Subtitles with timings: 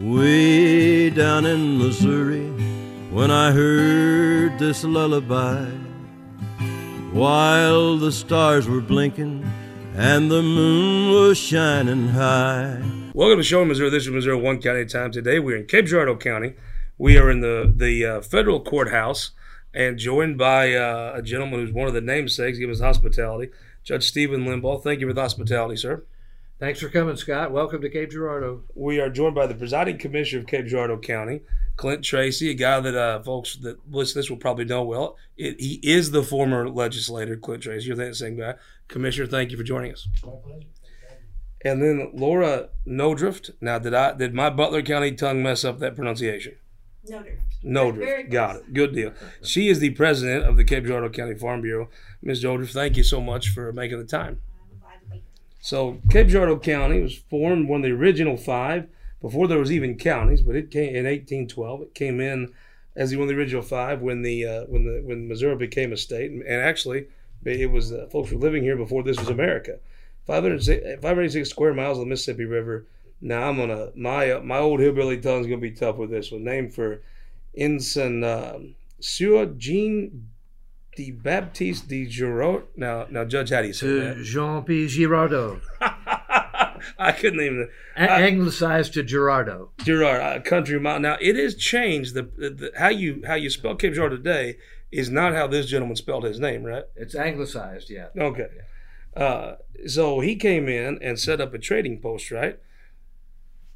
[0.00, 2.48] Way down in Missouri,
[3.10, 5.66] when I heard this lullaby,
[7.12, 9.44] while the stars were blinking
[9.94, 12.82] and the moon was shining high.
[13.12, 13.90] Welcome to Show Missouri.
[13.90, 15.12] This is Missouri One County Time.
[15.12, 16.54] Today we're in Cape Girardeau County.
[16.96, 19.32] We are in the the uh, federal courthouse
[19.74, 22.56] and joined by uh, a gentleman who's one of the namesakes.
[22.56, 23.52] Give us hospitality,
[23.84, 24.82] Judge Stephen Limbaugh.
[24.82, 26.04] Thank you for the hospitality, sir.
[26.60, 27.52] Thanks for coming, Scott.
[27.52, 28.64] Welcome to Cape Girardeau.
[28.74, 31.40] We are joined by the presiding commissioner of Cape Girardeau County,
[31.76, 35.16] Clint Tracy, a guy that uh, folks that listen to this will probably know well.
[35.38, 37.86] It, he is the former legislator, Clint Tracy.
[37.86, 38.56] You're the same guy.
[38.88, 40.06] Commissioner, thank you for joining us.
[40.22, 40.66] My pleasure.
[41.64, 43.52] And then Laura Nodrift.
[43.62, 46.56] Now, did I did my Butler County tongue mess up that pronunciation?
[47.08, 47.38] Nodrift.
[47.64, 48.30] Nodrift.
[48.30, 48.74] Got it.
[48.74, 49.14] Good deal.
[49.42, 51.88] She is the president of the Cape Girardeau County Farm Bureau.
[52.20, 52.44] Ms.
[52.44, 54.42] Nodrift, thank you so much for making the time.
[55.60, 58.88] So Cape Girardeau County was formed one of the original five
[59.20, 61.82] before there was even counties, but it came in 1812.
[61.82, 62.52] It came in
[62.96, 65.96] as one of the original five when the uh, when the when Missouri became a
[65.96, 67.06] state, and, and actually
[67.44, 69.78] it was uh, folks were living here before this was America.
[70.26, 72.86] 586 square miles of the Mississippi River.
[73.20, 76.44] Now I'm gonna my uh, my old hillbilly tongue's gonna be tough with this one.
[76.44, 77.02] Named for
[77.54, 80.29] Ensign um, Sieur Jean
[81.00, 82.64] the Baptiste de Giraud.
[82.76, 84.22] Now, now, Judge, how do you say to that?
[84.22, 84.84] Jean P.
[84.84, 85.62] Girardot.
[86.98, 87.70] I couldn't even.
[87.96, 89.70] A- anglicized to Girardeau.
[89.78, 91.00] Girard, a country mile.
[91.00, 92.14] Now it has changed.
[92.14, 94.58] The, the, how you how you spell Cape Girardeau today
[94.92, 96.84] is not how this gentleman spelled his name, right?
[96.96, 98.08] It's anglicized, yeah.
[98.16, 98.48] Okay.
[99.16, 99.54] Uh,
[99.86, 102.58] so he came in and set up a trading post, right?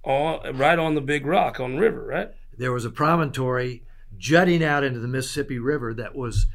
[0.03, 2.31] On right on the big rock on the river, right?
[2.57, 3.83] There was a promontory
[4.19, 6.47] jutting out into the Mississippi River that was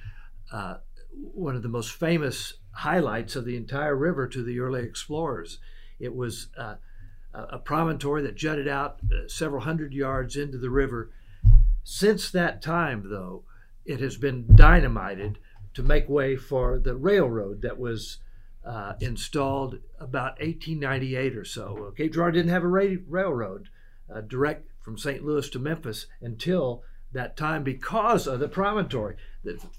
[0.51, 0.77] uh,
[1.11, 5.59] one of the most famous highlights of the entire river to the early explorers.
[5.99, 6.75] It was uh,
[7.33, 11.11] a promontory that jutted out uh, several hundred yards into the river.
[11.83, 13.43] Since that time, though,
[13.85, 15.39] it has been dynamited
[15.73, 18.17] to make way for the railroad that was
[18.65, 21.93] uh, installed about 1898 or so.
[21.95, 23.69] Cape Girardeau didn't have a ra- railroad
[24.13, 25.23] uh, direct from St.
[25.23, 29.15] Louis to Memphis until that time because of the promontory.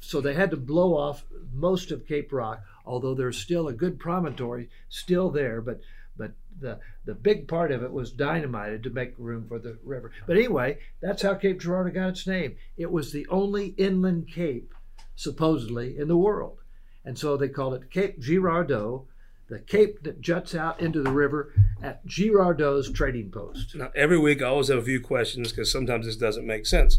[0.00, 3.98] So they had to blow off most of Cape Rock, although there's still a good
[3.98, 5.80] promontory still there, but
[6.16, 10.12] but the the big part of it was dynamited to make room for the river.
[10.26, 12.56] But anyway, that's how Cape Girardeau got its name.
[12.76, 14.74] It was the only inland cape,
[15.16, 16.58] supposedly, in the world.
[17.04, 19.06] And so they called it Cape Girardeau,
[19.48, 23.74] the cape that juts out into the river at Girardeau's trading post.
[23.74, 26.98] Now, every week I always have a few questions because sometimes this doesn't make sense.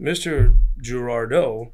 [0.00, 0.56] Mr.
[0.80, 1.72] Girardeau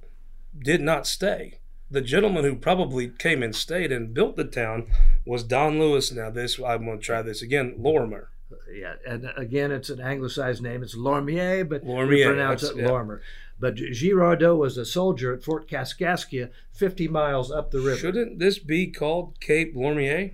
[0.62, 1.58] did not stay.
[1.90, 4.88] The gentleman who probably came and stayed and built the town
[5.24, 6.12] was Don Louis.
[6.12, 7.74] Now, this I'm going to try this again.
[7.78, 8.30] Lorimer.
[8.72, 10.82] Yeah, and again, it's an anglicized name.
[10.82, 12.88] It's Lormier, but Lormier, we pronounce it yeah.
[12.88, 13.22] Lorimer.
[13.60, 17.96] But Girardot was a soldier at Fort Kaskaskia, 50 miles up the river.
[17.96, 20.32] Shouldn't this be called Cape Lormier?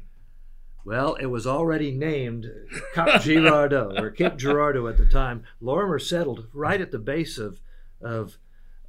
[0.85, 2.47] Well, it was already named
[2.95, 5.45] Cape Girardot, or Cape Girardeau at the time.
[5.61, 7.61] Lorimer settled right at the base of,
[8.03, 8.37] of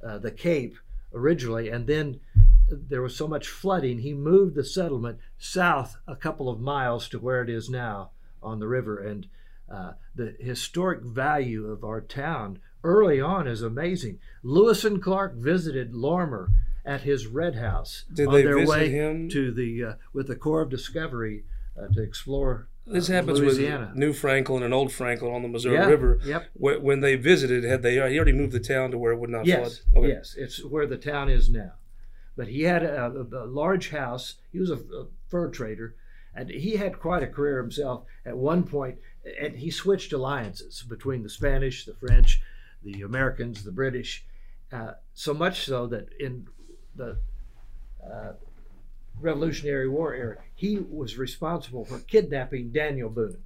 [0.06, 0.76] uh, the Cape
[1.12, 2.20] originally, and then
[2.68, 7.18] there was so much flooding, he moved the settlement south a couple of miles to
[7.18, 8.10] where it is now
[8.42, 8.98] on the river.
[8.98, 9.28] And
[9.72, 14.18] uh, the historic value of our town early on is amazing.
[14.42, 16.50] Lewis and Clark visited Lorimer
[16.84, 19.28] at his red house Did on they their visit way him?
[19.30, 21.44] to the uh, with the Corps of Discovery
[21.76, 22.68] uh, to explore.
[22.86, 23.88] This uh, happens Louisiana.
[23.90, 26.20] with New Franklin and Old Franklin on the Missouri Yeah, River.
[26.24, 26.46] yep.
[26.54, 29.30] Wh- When they visited, had they he already moved the town to where it would
[29.30, 30.04] not Yes, flood?
[30.04, 30.12] Okay.
[30.12, 31.72] yes, it's where the town is now.
[32.36, 34.34] But he had a, a, a large house.
[34.52, 35.96] He was a, a fur trader,
[36.34, 38.04] and he had quite a career himself.
[38.24, 38.98] At one point,
[39.40, 42.40] and he switched alliances between the Spanish, the French,
[42.84, 44.24] the Americans, the British,
[44.70, 46.46] uh, so much so that in
[46.94, 47.18] the
[48.04, 48.32] uh,
[49.20, 53.38] Revolutionary War era, he was responsible for kidnapping Daniel Boone.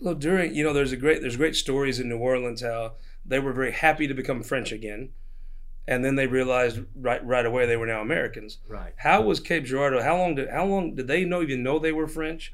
[0.00, 2.92] Well, during you know, there's a great there's great stories in New Orleans how
[3.26, 5.10] they were very happy to become French again,
[5.88, 8.58] and then they realized right right away they were now Americans.
[8.68, 8.92] Right.
[8.98, 10.00] How was Cape Girardeau?
[10.02, 12.52] How long did how long did they know even know they were French?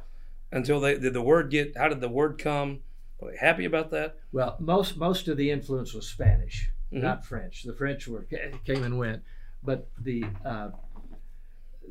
[0.50, 1.76] Until they did the word get?
[1.76, 2.80] How did the word come?
[3.20, 4.16] Were they happy about that?
[4.32, 7.02] Well, most most of the influence was Spanish, Mhm.
[7.02, 7.64] not French.
[7.64, 8.22] The French were
[8.64, 9.22] came and went,
[9.62, 10.70] but the uh,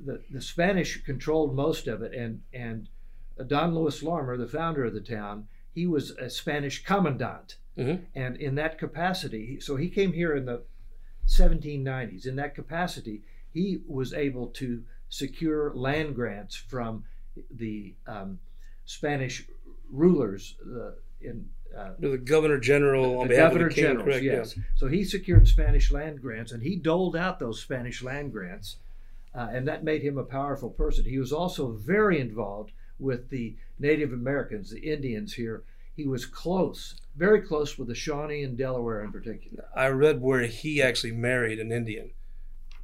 [0.05, 2.89] the the Spanish controlled most of it, and and
[3.47, 8.05] Don Luis Lorimer, the founder of the town, he was a Spanish commandant, Mhm.
[8.13, 10.63] and in that capacity, so he came here in the
[11.25, 12.25] 1790s.
[12.25, 17.05] In that capacity, he was able to secure land grants from
[17.51, 18.39] the um,
[18.85, 19.47] Spanish
[19.91, 20.91] rulers uh,
[21.21, 24.23] in uh, The governor general on the behalf governor of the king, generals, correct?
[24.23, 24.59] yes.
[24.75, 28.77] So he secured Spanish land grants, and he doled out those Spanish land grants,
[29.35, 31.05] uh, and that made him a powerful person.
[31.05, 35.63] He was also very involved with the Native Americans, the Indians here.
[35.95, 39.65] He was close, very close with the Shawnee and Delaware in particular.
[39.75, 42.11] I read where he actually married an Indian,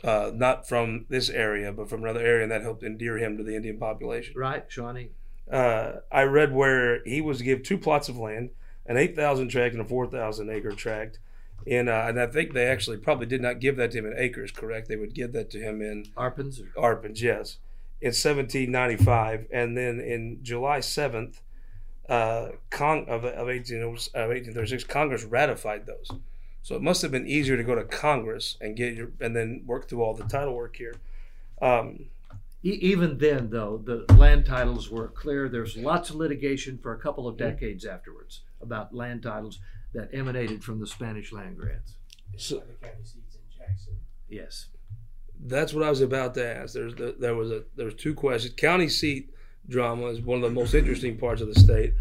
[0.03, 3.43] uh, not from this area, but from another area, and that helped endear him to
[3.43, 4.33] the Indian population.
[4.37, 5.09] Right, Shawnee?
[5.51, 8.51] Uh, I read where he was to give two plots of land,
[8.85, 11.19] an 8,000 tract and a 4,000 acre tract.
[11.67, 14.13] And, uh, and I think they actually probably did not give that to him in
[14.17, 14.87] acres, correct?
[14.87, 16.61] They would give that to him in Arpents?
[16.75, 17.57] Or, Arpents, yes,
[18.01, 19.47] in 1795.
[19.51, 21.39] And then in July 7th
[22.07, 26.09] uh, Con- of, of, 18, of 1836, Congress ratified those.
[26.61, 29.63] So it must have been easier to go to Congress and get your and then
[29.65, 30.95] work through all the title work here.
[31.61, 32.05] Um,
[32.61, 35.47] even then, though, the land titles were clear.
[35.47, 39.59] There's lots of litigation for a couple of decades afterwards about land titles
[39.93, 41.95] that emanated from the Spanish land grants.
[42.37, 43.93] so the county seats in Jackson.
[44.29, 44.67] Yes.
[45.45, 46.73] that's what I was about to ask.
[46.73, 48.53] There's the, there was a there was two questions.
[48.55, 49.31] County seat
[49.67, 51.93] drama is one of the most interesting parts of the state.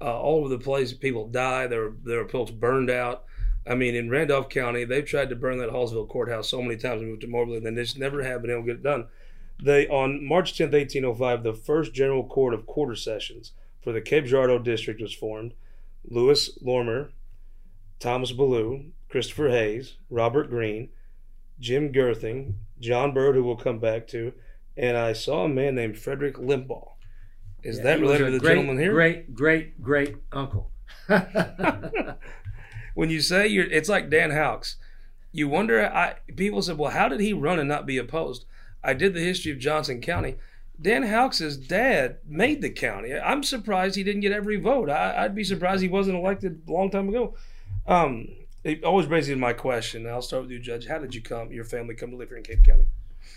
[0.00, 1.66] Uh, all over the place, people die.
[1.66, 3.24] There were there were folks burned out.
[3.66, 7.00] I mean, in Randolph County, they've tried to burn that Hallsville courthouse so many times.
[7.00, 9.06] We moved to Moberly, and they just never have been able to get it done.
[9.62, 13.52] They on March 10th, 1805, the first General Court of Quarter Sessions
[13.82, 15.54] for the Cape Girardeau District was formed.
[16.06, 17.12] Louis Lorimer,
[17.98, 20.90] Thomas Ballou, Christopher Hayes, Robert Green,
[21.60, 24.32] Jim Girthing, John Bird, who we'll come back to,
[24.76, 26.88] and I saw a man named Frederick Limbaugh.
[27.62, 28.92] Is Yeah, that related to the great, gentleman here?
[28.92, 30.70] Great, great, great uncle.
[32.94, 34.76] when you say you're, it's like Dan Houx.
[35.32, 35.84] You wonder.
[35.86, 38.44] I people said, well, how did he run and not be opposed?
[38.82, 40.36] I did the history of Johnson County.
[40.80, 43.14] Dan Houx' dad made the county.
[43.14, 44.90] I'm surprised he didn't get every vote.
[44.90, 47.34] I, I'd be surprised he wasn't elected a long time ago.
[47.86, 48.28] Um,
[48.62, 50.06] it always raises my question.
[50.06, 50.86] I'll start with you, Judge.
[50.86, 52.86] How did you come, your family, come to live here in Cape County?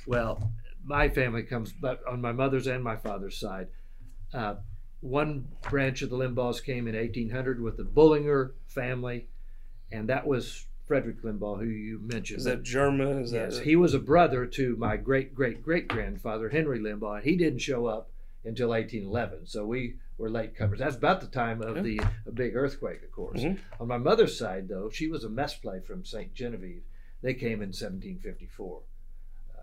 [0.06, 0.52] Well,
[0.86, 3.68] my family comes, but on my mother's and my father's side,
[4.34, 4.56] uh,
[5.02, 9.28] one branch of the Limbaughs came in 1800 with the Bollinger family,
[9.92, 12.40] and that was Frederick Limbaugh, who you mentioned.
[12.40, 13.22] Is that German?
[13.22, 17.18] Is yes, that he was a brother to my great great great grandfather Henry Limbaugh,
[17.18, 18.10] and he didn't show up
[18.48, 19.46] until 1811.
[19.48, 20.80] So we were late comers.
[20.80, 22.00] That's about the time of the
[22.34, 23.42] big earthquake, of course.
[23.42, 23.60] Mhm.
[23.80, 26.34] On my mother's side, though, she was a mess play from St.
[26.34, 26.84] Genevieve.
[27.22, 28.82] They came in 1754.
[29.54, 29.60] Uh,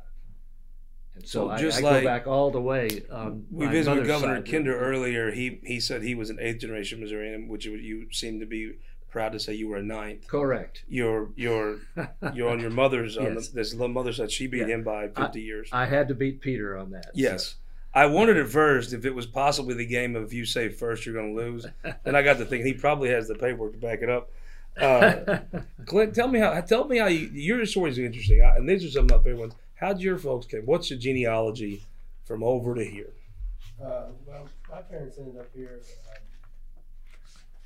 [1.17, 3.03] and so So I, just I like- go back all the way.
[3.11, 4.51] On We visited Governor side.
[4.51, 5.33] Kinder earlier.
[5.33, 8.75] He he said he was an eighth generation Missourian, which you- seem to be
[9.11, 10.27] proud to say you were a ninth.
[10.27, 10.85] Correct.
[10.89, 11.79] You're you're
[12.35, 13.49] you're on your mother's on Yes.
[13.49, 14.75] the, this little mother said she beat Yeah.
[14.75, 15.69] him by fifty years.
[15.73, 17.11] I had to beat Peter on that.
[17.15, 17.57] yes.
[17.95, 21.07] I wondered at first if it was possibly the game of if you say first
[21.07, 21.67] you're going to lose.
[22.05, 24.31] and I got to thinking he probably has the paperwork to back it up.
[24.77, 25.39] Uh,
[25.87, 28.85] Clint, tell me how tell me how you, your stories are interesting, I, and these
[28.85, 29.55] are some of my favorite ones.
[29.77, 30.63] How'd your folks came?
[30.63, 31.85] What's the genealogy
[32.25, 33.13] from over to here?
[33.81, 36.17] Uh, well, my parents ended up here um,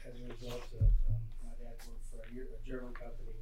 [0.06, 3.36] as a result of um, my dad worked for a, year, a German company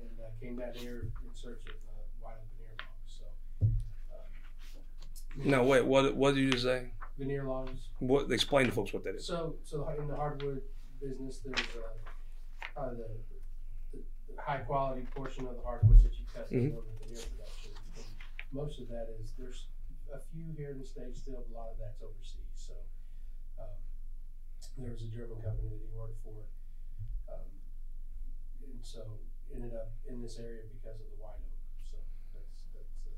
[0.00, 3.18] and uh, came down here in search of uh, wild veneer logs.
[3.18, 3.26] So,
[3.62, 3.74] um,
[5.36, 5.84] No, wait.
[5.84, 6.90] What what did you just say?
[7.18, 7.88] veneer logs.
[8.00, 9.26] What explain to folks what that is?
[9.26, 10.62] So, so in the hardwood
[11.00, 11.94] business, there's uh,
[12.74, 16.54] probably the, the, high quality portion of the hardwoods that you cut Mhm.
[16.54, 17.70] in veneer production.
[17.96, 18.04] And
[18.52, 19.66] most of that is there's
[20.12, 22.50] a few here in the states still, but a lot of that's overseas.
[22.54, 22.74] So,
[23.58, 23.78] um,
[24.78, 26.42] there was a German company that he worked for,
[27.30, 27.46] um,
[28.66, 29.18] and so
[29.54, 31.53] ended up in this area because of the white oak.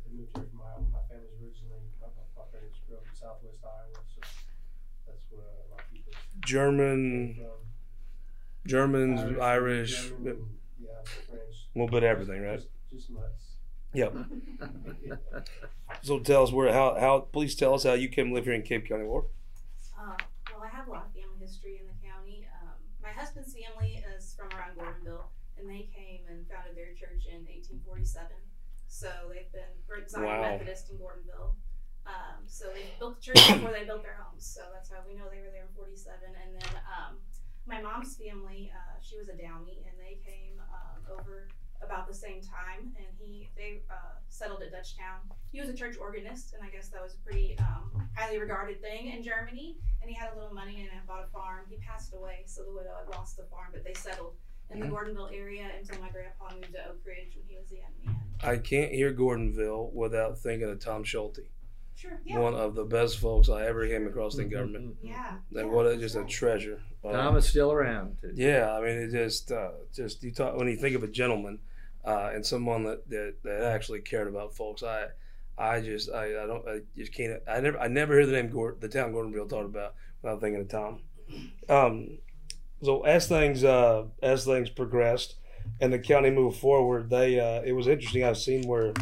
[0.06, 0.86] So that's that's uh, moved here from Iowa.
[0.92, 4.20] My family's originally my, my parents grew up in Southwest Iowa, so
[5.06, 7.66] that's where a lot people German, from.
[8.66, 11.56] Germans, Irish, German, a yeah, French.
[11.74, 12.58] A little bit of everything, right?
[12.58, 13.58] Just, just nuts.
[13.94, 14.14] Yep.
[16.02, 18.54] So tell us where how how please tell us how you came to live here
[18.54, 19.26] in Cape County, War.
[19.98, 20.14] Uh,
[20.52, 22.46] well, I have a lot of family history in the county.
[22.62, 25.26] Um, my husband's family is from around Gordonville,
[25.58, 28.26] and they came and founded their church in 1847.
[28.96, 30.40] So they've been Great Zion Wow.
[30.40, 31.52] Methodist in Gordonville.
[32.08, 34.46] Um, so they built the church before they built their homes.
[34.48, 36.16] So that's how we know they were there in 47.
[36.32, 37.20] And then um,
[37.68, 41.48] my mom's family, uh, she was a Downey, and they came um, over
[41.84, 42.96] about the same time.
[42.96, 45.20] And he they uh, settled at Dutchtown.
[45.52, 48.80] He was a church organist, and I guess that was a pretty um, highly regarded
[48.80, 49.76] thing in Germany.
[50.00, 51.68] And he had a little money and bought a farm.
[51.68, 54.86] He passed away, so the widow had lost the farm, but they settled in the
[54.86, 54.90] Mhm.
[54.92, 58.16] Gordonville area until my grandpa moved to Oak Ridge when he was a young man.
[58.42, 61.40] I can't hear Gordonville without thinking of Tom Schulte.
[61.94, 62.20] Sure.
[62.26, 62.40] Yeah.
[62.40, 64.96] one of the best folks I ever came across in government.
[65.02, 65.30] yeah.
[65.30, 66.28] And yeah, what a, that's just a right.
[66.28, 66.82] treasure.
[67.02, 68.18] Um, Tom is still around.
[68.20, 68.32] too.
[68.34, 71.58] Yeah, I mean, it just, uh, just you talk when you think of a gentleman
[72.04, 74.82] uh, and someone that, that that actually cared about folks.
[74.82, 75.06] I,
[75.56, 77.40] I just, I, I don't, I just can't.
[77.48, 80.60] I never, I never hear the name Gordon, the town Gordonville talked about without thinking
[80.60, 81.00] of Tom.
[81.70, 82.18] Um,
[82.82, 85.36] so as things, uh, as things progressed
[85.80, 88.24] and the county moved forward, they, uh, it was interesting.
[88.24, 88.92] I've seen where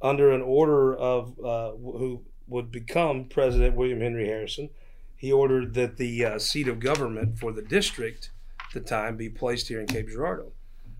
[0.00, 4.70] under an order of uh, who would become President William Henry Harrison,
[5.16, 9.28] he ordered that the uh, seat of government for the district at the time be
[9.28, 10.52] placed here in Cape Girardeau.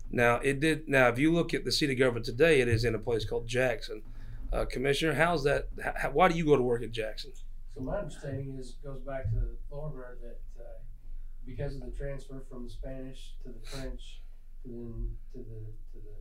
[0.09, 0.87] Now it did.
[0.87, 3.25] Now if you look at the seat of government today, it is in a place
[3.25, 4.03] called Jackson.
[4.53, 5.67] Uh, Commissioner, how's that?
[5.95, 7.31] How, why do you go to work at Jackson?
[7.73, 9.39] So my understanding is, goes back to
[9.71, 10.52] Lorimer, that, uh,
[11.45, 14.23] because of the transfer from the Spanish to the French,
[14.63, 16.17] to then to the, to the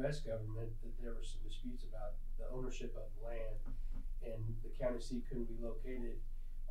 [0.00, 3.58] US government, that there were some disputes about the ownership of the land.
[4.24, 6.16] And the county seat couldn't be located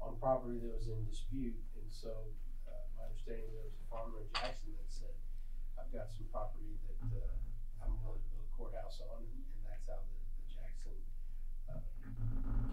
[0.01, 2.11] on property that was in dispute, and so,
[2.65, 5.13] uh, my understanding, there was a farmer in Jackson that said,
[5.77, 9.61] I've got some property that, uh, I'm willing to build a courthouse on, and, and
[9.63, 10.97] that's how the, the Jackson,
[11.69, 11.79] uh,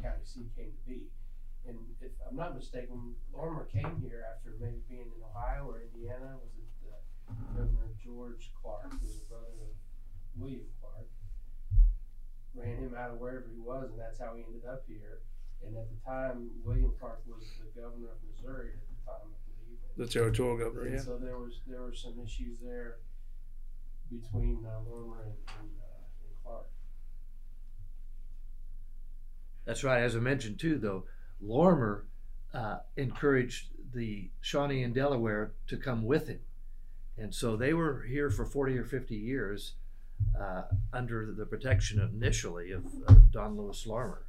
[0.02, 1.06] county seat came to be.
[1.68, 6.36] And if I'm not mistaken, Lorimer came here after maybe being in Ohio or Indiana.
[6.40, 9.74] Was it uh, Governor George Clark, who was the brother of
[10.36, 11.06] William Clark?
[12.54, 15.20] Ran him out of wherever he was, and that's how he ended up here.
[15.62, 19.38] And at the time, William Clark was the governor of Missouri at the time, I
[19.46, 19.78] believe.
[19.96, 20.86] The territorial governor.
[20.86, 21.00] And Yeah.
[21.02, 22.96] so there was there were some issues there
[24.10, 26.66] between uh, Lorimer and, and, uh, and Clark.
[29.66, 30.02] That's right.
[30.02, 31.04] As I mentioned too, though,
[31.42, 32.06] Lorimer
[32.52, 36.40] uh, encouraged the Shawnee and Delaware to come with him,
[37.16, 39.72] and so they were here for forty or fifty years
[40.38, 44.24] uh, under the protection initially of, of Don Louis Lorimer,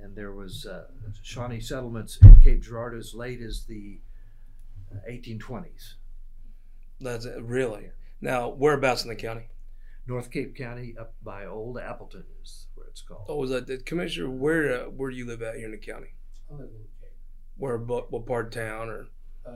[0.00, 0.84] and there was uh,
[1.22, 3.98] Shawnee settlements in Cape Girardeau as late as the
[4.92, 5.96] uh, eighteen twenties.
[7.00, 7.90] That's it, really.
[8.20, 9.48] Now, whereabouts in the county?
[10.06, 13.26] North Cape County, up by Old Appleton, is where it's called.
[13.28, 14.28] Oh, was that the commissioner?
[14.28, 16.08] Where uh, where do you live out here in the county?
[16.50, 17.10] I live in Cape,
[17.56, 19.06] Where what, what part of town or
[19.46, 19.54] um,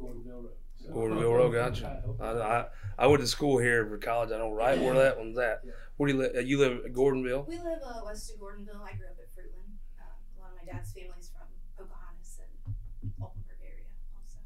[0.00, 0.50] Gordonville Road.
[0.76, 1.52] So- Gordonville Road?
[1.52, 2.02] Gotcha.
[2.20, 2.66] I, I
[2.98, 4.30] I went to school here for college.
[4.32, 5.62] I know right where that one's at.
[5.64, 5.72] Yeah.
[5.96, 6.46] Where do you live?
[6.46, 7.46] You live at Gordonville.
[7.48, 8.82] We live uh, west of Gordonville.
[8.82, 9.72] I grew up at Fruitland.
[9.98, 10.06] Um,
[10.38, 12.74] a lot of my dad's family's from Pocahontas and
[13.20, 13.84] Altenburg area
[14.14, 14.38] also.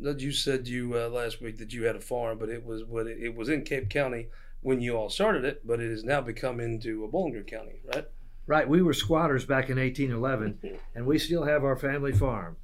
[0.00, 2.84] That you said you uh, last week that you had a farm, but it was
[2.84, 4.28] what it, it was in Cape County
[4.62, 8.06] when you all started it, but it has now become into Bollinger County, right?
[8.48, 12.56] Right, we were squatters back in 1811, and we still have our family farm.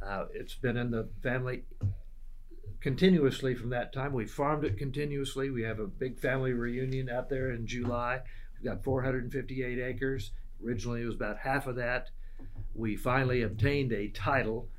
[0.00, 1.64] Uh, it's been in the family
[2.80, 4.14] continuously from that time.
[4.14, 5.50] We farmed it continuously.
[5.50, 8.20] We have a big family reunion out there in July.
[8.54, 10.30] We've got 458 acres.
[10.64, 12.08] Originally, it was about half of that.
[12.74, 14.70] We finally obtained a title,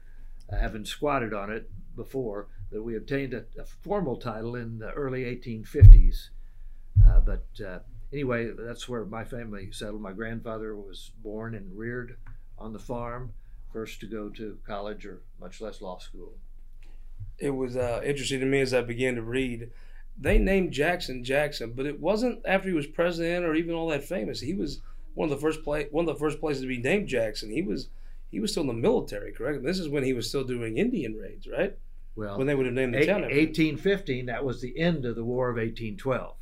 [0.52, 4.90] uh, having squatted on it before, but we obtained a, a formal title in the
[4.90, 6.30] early 1850s.
[7.08, 7.80] Uh, but uh,
[8.12, 10.02] anyway, that's where my family settled.
[10.02, 12.18] My grandfather was born and reared
[12.58, 13.34] on the farm,
[13.72, 16.34] first to go to college or much less law school.
[17.40, 19.70] It was uh, interesting to me as I began to read.
[20.20, 24.04] They named Jackson Jackson, but it wasn't after he was president or even all that
[24.04, 24.40] famous.
[24.42, 24.82] He was
[25.14, 27.52] one of the first play one of the first places to be named Jackson.
[27.52, 27.90] He was
[28.32, 29.58] he was still in the military, correct?
[29.58, 31.78] And this is when he was still doing Indian raids, right?
[32.16, 33.24] Well, When they would have named the eight- town.
[33.24, 36.36] after 1815, that was the end of the War of 1812,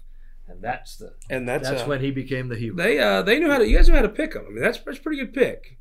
[0.48, 2.75] and that's the and that's that's uh, when he became the hero.
[2.75, 4.46] They uh they knew how to you guys knew how to pick him.
[4.48, 5.78] I mean that's that's a pretty good pick.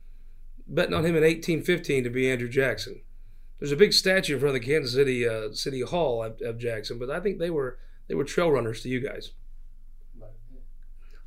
[0.67, 3.03] Betting on him in eighteen fifteen to be Andrew Jackson.
[3.59, 6.59] There's a big statue in front of the Kansas City uh, City Hall of, of
[6.59, 7.79] Jackson, but I think they were
[8.09, 9.33] they were trail runners to you guys.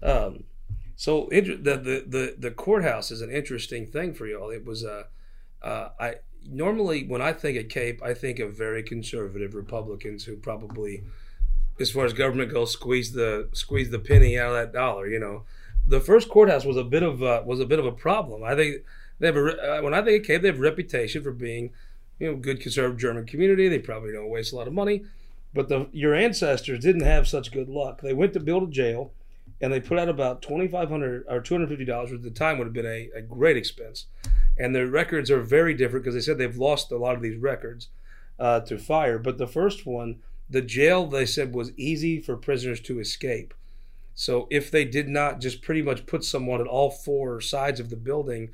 [0.01, 0.43] Um,
[0.95, 4.49] so the, the the the courthouse is an interesting thing for y'all.
[4.49, 5.03] It was uh,
[5.61, 6.15] uh, I
[6.49, 11.03] normally when I think of Cape, I think of very conservative Republicans who probably,
[11.79, 15.07] as far as government goes, squeeze the squeeze the penny out of that dollar.
[15.07, 15.43] You know,
[15.85, 18.43] the first courthouse was a bit of a, was a bit of a problem.
[18.43, 18.83] I think
[19.19, 21.71] they have a uh, when I think of Cape, they have a reputation for being,
[22.19, 23.67] you know, good conservative German community.
[23.67, 25.03] They probably don't waste a lot of money.
[25.53, 28.01] But the your ancestors didn't have such good luck.
[28.01, 29.11] They went to build a jail,
[29.61, 32.23] and they put out about twenty five hundred or two hundred fifty dollars, which at
[32.23, 34.05] the time would have been a, a great expense.
[34.59, 37.37] And their records are very different because they said they've lost a lot of these
[37.37, 37.89] records
[38.39, 39.19] uh, to fire.
[39.19, 40.17] But the first one,
[40.49, 43.53] the jail, they said was easy for prisoners to escape.
[44.15, 47.89] So if they did not just pretty much put someone at all four sides of
[47.89, 48.49] the building,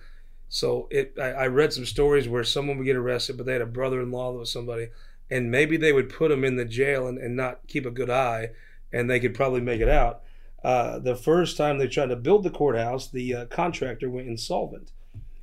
[0.49, 3.61] so it, I, I read some stories where someone would get arrested, but they had
[3.61, 4.89] a brother-in-law that was somebody,
[5.29, 8.09] and maybe they would put them in the jail and, and not keep a good
[8.09, 8.49] eye,
[8.91, 10.21] and they could probably make it out.
[10.63, 14.91] uh, the first time they tried to build the courthouse, the uh, contractor went insolvent.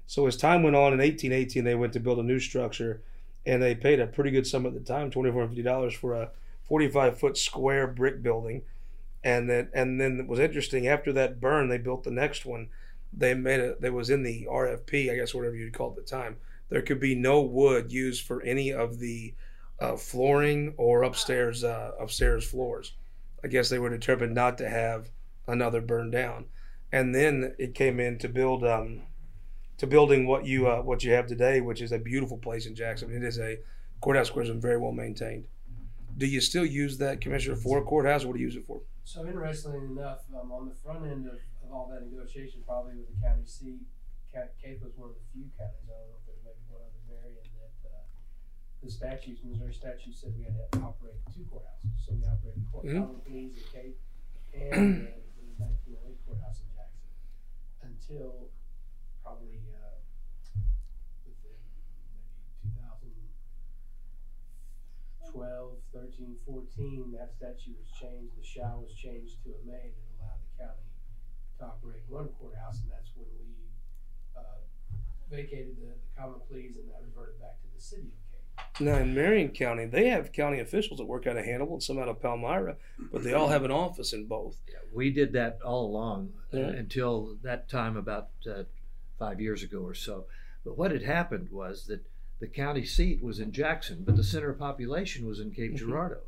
[0.06, 3.02] So as time went on in 1818, they went to build a new structure,
[3.46, 6.14] and they paid a pretty good sum at the time, twenty four fifty dollars for
[6.14, 6.30] a
[6.70, 8.62] 45 foot square brick building.
[9.22, 10.86] And then and then it was interesting.
[10.86, 12.68] After that burn, they built the next one.
[13.12, 13.80] They made it.
[13.82, 16.36] That was in the RFP, I guess, whatever you'd call it at the time.
[16.70, 19.34] There could be no wood used for any of the
[19.80, 22.92] uh, flooring or upstairs uh, upstairs floors.
[23.44, 25.10] I guess they were determined not to have
[25.46, 26.46] another burn down,
[26.92, 29.02] and then it came in to build um,
[29.80, 32.74] to building what you uh, what you have today, which is a beautiful place in
[32.74, 33.10] Jackson.
[33.10, 33.58] It is a
[34.04, 35.46] courthouse square is very well maintained.
[36.18, 38.26] Do you still use that commissioner for a courthouse?
[38.26, 38.82] What do you use it for?
[39.04, 43.08] So interestingly enough, um, on the front end of, of all that negotiation, probably with
[43.08, 43.80] the county seat,
[44.60, 47.00] Cape was one of the few counties, I don't know if there's maybe one other
[47.08, 48.04] Marion, that, uh,
[48.84, 51.96] the statutes, Missouri statutes said we had to operate two courthouses.
[52.04, 53.96] So we operated court, common pleas at Cape
[54.52, 57.00] and uh, the nineteen oh eight courthouse in Jackson.
[57.80, 58.52] Until
[59.24, 59.98] probably, uh,
[61.26, 63.10] within maybe two thousand
[65.32, 70.06] 12, 13, 14, that statute was changed, the shall was changed to a may that
[70.18, 70.88] allowed the county
[71.58, 73.54] to operate one courthouse, and that's when we,
[74.36, 74.60] uh,
[75.30, 78.80] vacated the, the common pleas and that reverted back to the city of Cape.
[78.80, 81.98] Now in Marion County, they have county officials that work out of Hannibal and some
[81.98, 82.76] out of Palmyra,
[83.12, 84.56] but they all have an office in both.
[84.92, 86.64] We did that all along uh, Yeah.
[86.70, 88.64] until that time about uh,
[89.18, 90.24] five years ago or so.
[90.64, 92.00] But what had happened was that
[92.40, 95.76] the county seat was in Jackson, but the center of population was in Cape Mhm.
[95.78, 96.22] Girardeau.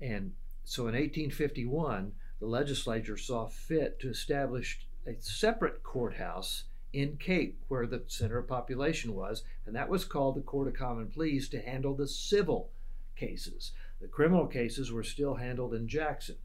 [0.00, 0.34] And
[0.64, 7.86] so in 1851, the legislature saw fit to establish a separate courthouse in Cape where
[7.86, 11.60] the center of population was, and that was called the Court of Common Pleas to
[11.60, 12.72] handle the civil
[13.14, 13.72] cases.
[14.00, 16.36] The criminal cases were still handled in Jackson.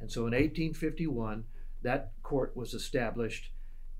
[0.00, 1.44] And so in 1851,
[1.82, 3.50] that court was established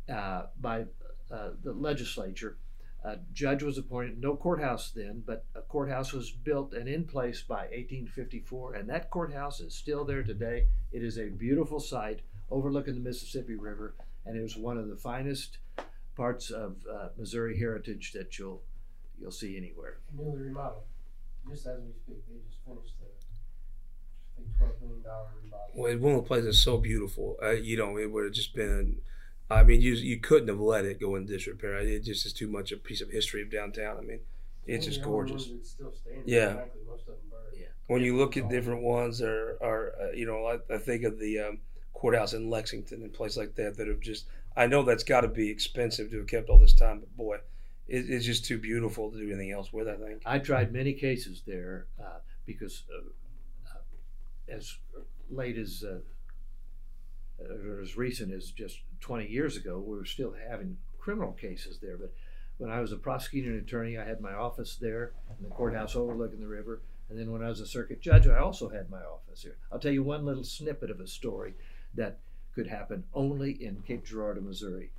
[0.08, 0.87] uh, by
[1.30, 2.56] uh, the legislature.
[3.04, 7.42] A judge was appointed, no courthouse then, but a courthouse was built and in place
[7.42, 10.66] by 1854, and that courthouse is still there today.
[10.92, 14.96] It is a beautiful site overlooking the Mississippi River, and it was one of the
[14.96, 15.59] finest
[16.14, 18.62] parts of uh, Missouri heritage that you'll
[19.20, 19.98] you'll see anywhere.
[20.16, 20.85] Newly remodeled,
[21.50, 23.07] just as we speak, they just finished the,
[24.38, 25.66] I twelve million dollar remodel.
[25.74, 27.37] Well, it's one of the places is so beautiful.
[27.42, 29.00] Uh, you know, it would have just been.
[29.50, 31.78] I mean, you you couldn't have let it go in disrepair.
[31.78, 33.98] It just is too much a piece of history of downtown.
[33.98, 34.20] I mean,
[34.66, 35.48] it's just gorgeous.
[35.48, 36.55] ones still standing, Yeah.
[36.55, 37.57] Frankly, most of them burned.
[37.59, 37.66] Yeah.
[37.87, 41.18] When you look at different ones, or are uh, you know, I, I think of
[41.18, 41.59] the um,
[41.92, 44.26] courthouse in Lexington and places like that that have just.
[44.57, 47.37] I know that's got to be expensive to have kept all this time, but boy,
[47.88, 49.88] it, it's just too beautiful to do anything else with.
[49.88, 50.22] I think.
[50.24, 54.76] I tried many cases there uh, because uh, uh, as
[55.31, 56.02] late as uh, or
[57.83, 61.96] as recent as just 20 years ago, we were still having criminal cases there.
[61.96, 62.12] But
[62.59, 66.40] when I was a prosecuting attorney, I had my office there in the courthouse overlooking
[66.40, 66.81] the river.
[67.11, 69.57] And then when I was a circuit judge, I also had my office here.
[69.70, 71.55] I'll tell you one little snippet of a story
[71.94, 72.18] that
[72.55, 74.90] could happen only in Cape Girardeau, Missouri.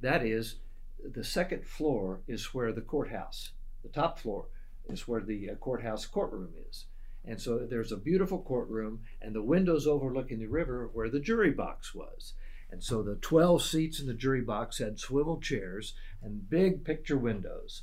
[0.00, 0.56] That is,
[1.04, 3.50] the second floor is where the courthouse,
[3.82, 4.46] the top floor
[4.88, 6.86] is where the uh, courthouse courtroom is.
[7.24, 11.50] And so there's a beautiful courtroom, and the windows overlooking the river where the jury
[11.50, 12.34] box was.
[12.70, 17.18] And so the 12 seats in the jury box had swivel chairs and big picture
[17.18, 17.82] windows.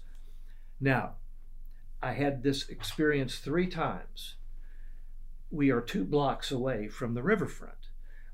[0.80, 1.16] Now,
[2.02, 4.36] I had this experience three times.
[5.52, 7.90] We are two blocks away from the riverfront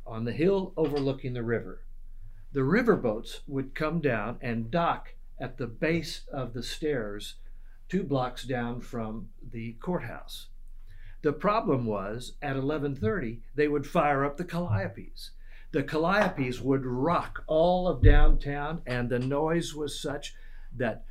[0.05, 1.83] on the hill overlooking the river.
[2.51, 7.35] The riverboats would come down and dock at the base of the stairs
[7.89, 10.47] two blocks down from the courthouse.
[11.23, 15.31] The problem was at 11:30 they would fire up the calliopes.
[15.71, 20.35] The calliopes would rock all of downtown and the noise was such
[20.75, 21.05] that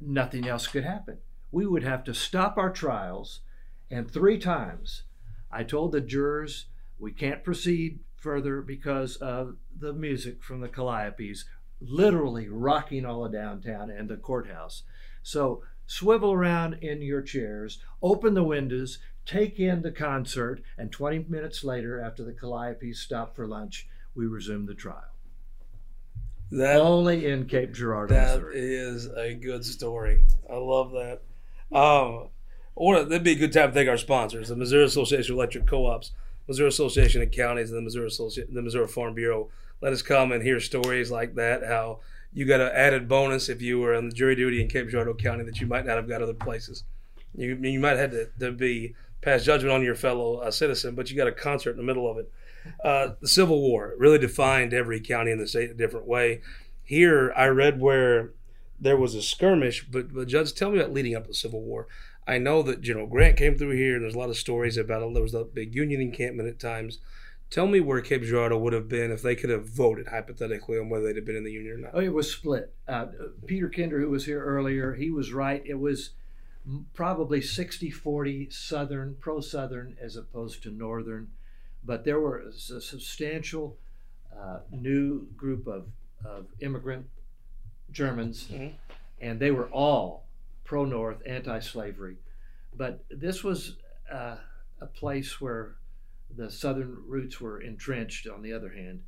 [0.00, 1.18] nothing else could happen.
[1.52, 3.40] We would have to stop our trials
[3.88, 5.04] and three times
[5.52, 6.66] I told the jurors
[6.98, 11.44] we can't proceed further because of the music from the calliopes
[11.80, 14.82] literally rocking all of downtown and the courthouse.
[15.22, 21.26] So swivel around in your chairs, open the windows, take in the concert, and 20
[21.28, 25.04] minutes later, after the Calliope stopped for lunch, we resumed the trial.
[26.50, 28.74] That Only in Cape Girardeau, That Missouri.
[28.74, 30.22] is a good story.
[30.50, 31.22] I love that.
[31.74, 32.28] Um,
[32.74, 35.66] or that'd be a good time to thank our sponsors: the Missouri Association of Electric
[35.66, 36.12] Co-ops,
[36.46, 39.48] Missouri Association of Counties, and the Missouri Associ- the Missouri Farm Bureau.
[39.80, 41.64] Let us come and hear stories like that.
[41.64, 42.00] How
[42.34, 45.14] you got an added bonus if you were on the jury duty in Cape Girardeau
[45.14, 46.84] County that you might not have got other places.
[47.34, 51.10] You you might have to, to be pass judgment on your fellow uh, citizen, but
[51.10, 52.30] you got a concert in the middle of it.
[52.84, 56.42] Uh, the Civil War really defined every county in the state a different way.
[56.82, 58.32] Here, I read where
[58.78, 61.62] there was a skirmish, but, but Judge, tell me about leading up to the Civil
[61.62, 61.86] War.
[62.26, 65.02] I know that General Grant came through here, and there's a lot of stories about
[65.02, 65.14] it.
[65.14, 66.98] There was a big Union encampment at times.
[67.50, 70.88] Tell me where Cape Girardeau would have been if they could have voted hypothetically on
[70.88, 71.90] whether they'd have been in the Union or not.
[71.94, 72.72] Oh, it was split.
[72.88, 73.06] Uh,
[73.46, 75.62] Peter Kinder, who was here earlier, he was right.
[75.66, 76.10] It was
[76.94, 81.28] probably 60 40 Southern, pro Southern, as opposed to Northern.
[81.84, 83.76] But there was a substantial
[84.36, 85.86] uh, new group of,
[86.24, 87.06] of immigrant
[87.90, 88.72] Germans, Mhm.
[89.20, 90.24] and they were all
[90.64, 92.16] pro North, anti slavery.
[92.74, 93.76] But this was
[94.10, 94.36] uh,
[94.80, 95.74] a place where
[96.34, 99.02] the Southern roots were entrenched, on the other hand.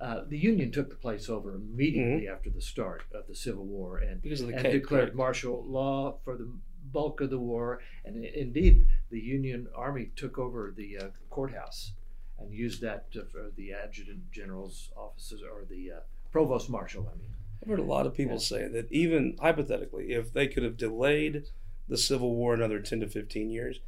[0.00, 3.98] Uh, the Union took the place over immediately after the start of the Civil War
[3.98, 6.48] and, Because of the and declared martial law for the
[6.94, 7.80] bulk of the war.
[8.06, 11.92] And indeed, the Union Army took over the uh, courthouse
[12.38, 16.00] and used that to, for the adjutant general's offices or the uh,
[16.32, 17.06] provost marshal.
[17.12, 17.30] I mean,
[17.62, 21.44] I've heard a lot of people say that even hypothetically, if they could have delayed
[21.88, 23.80] the Civil War another 10 to 15 years,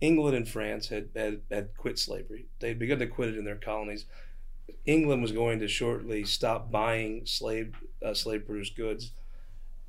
[0.00, 2.46] England and France had, had, had quit slavery.
[2.58, 4.06] They'd begun to quit it in their colonies.
[4.84, 9.12] England was going to shortly stop buying slave uh, slave produced goods.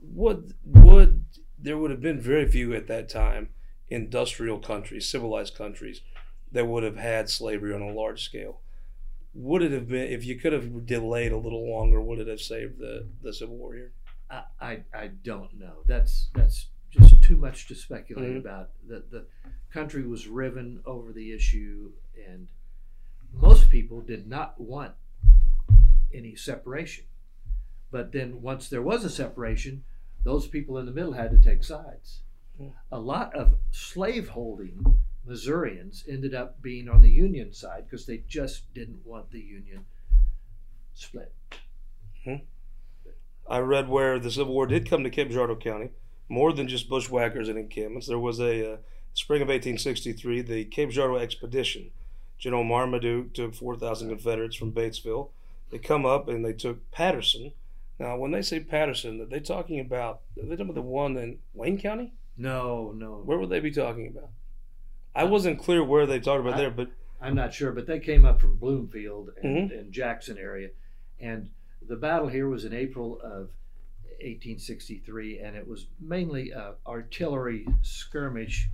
[0.02, 1.23] Would would
[1.64, 3.50] there would have been very few at that time
[3.90, 6.02] industrial countries, civilized countries,
[6.52, 8.60] that would have had slavery on a large scale.
[9.34, 12.02] Would it have been if you could have delayed a little longer?
[12.02, 13.92] Would it have saved the, the Civil War here?
[14.30, 15.78] I, I, I don't know.
[15.88, 18.38] That's that's just too much to speculate Mhm.
[18.40, 18.70] about.
[18.88, 19.26] The the
[19.72, 21.92] country was riven over the issue,
[22.30, 22.48] and
[23.34, 24.94] most people did not want
[26.14, 27.06] any separation.
[27.90, 29.84] But then once there was a separation,
[30.24, 32.20] those people in the middle had to take sides.
[32.58, 32.70] Hmm.
[32.92, 38.74] A lot of slaveholding Missourians ended up being on the Union side because they just
[38.74, 39.86] didn't want the Union
[40.94, 41.34] split.
[43.48, 45.90] I read where the Civil War did come to Cape Girardeau County,
[46.30, 48.08] more than just bushwhackers and encampments.
[48.08, 48.78] There was a uh,
[49.14, 51.92] spring of 1863, the Cape Girardeau Expedition.
[52.38, 55.30] General Marmaduke took 4,000 Confederates from Batesville.
[55.72, 57.54] They come up and they took Patterson.
[58.00, 60.22] Now, when they say Patterson, are they talking about?
[60.38, 62.14] Are they talking about the one in Wayne County?
[62.38, 64.30] No, no, Where would they be talking about?
[65.16, 66.90] I wasn't clear where they talked about I- there, but
[67.22, 69.78] I'm not sure, but they came up from Bloomfield and, Mm-hmm.
[69.80, 70.70] and Jackson area,
[71.22, 71.50] and
[71.88, 73.50] the battle here was in April of
[74.20, 78.70] 1863, and it was mainly a artillery skirmish,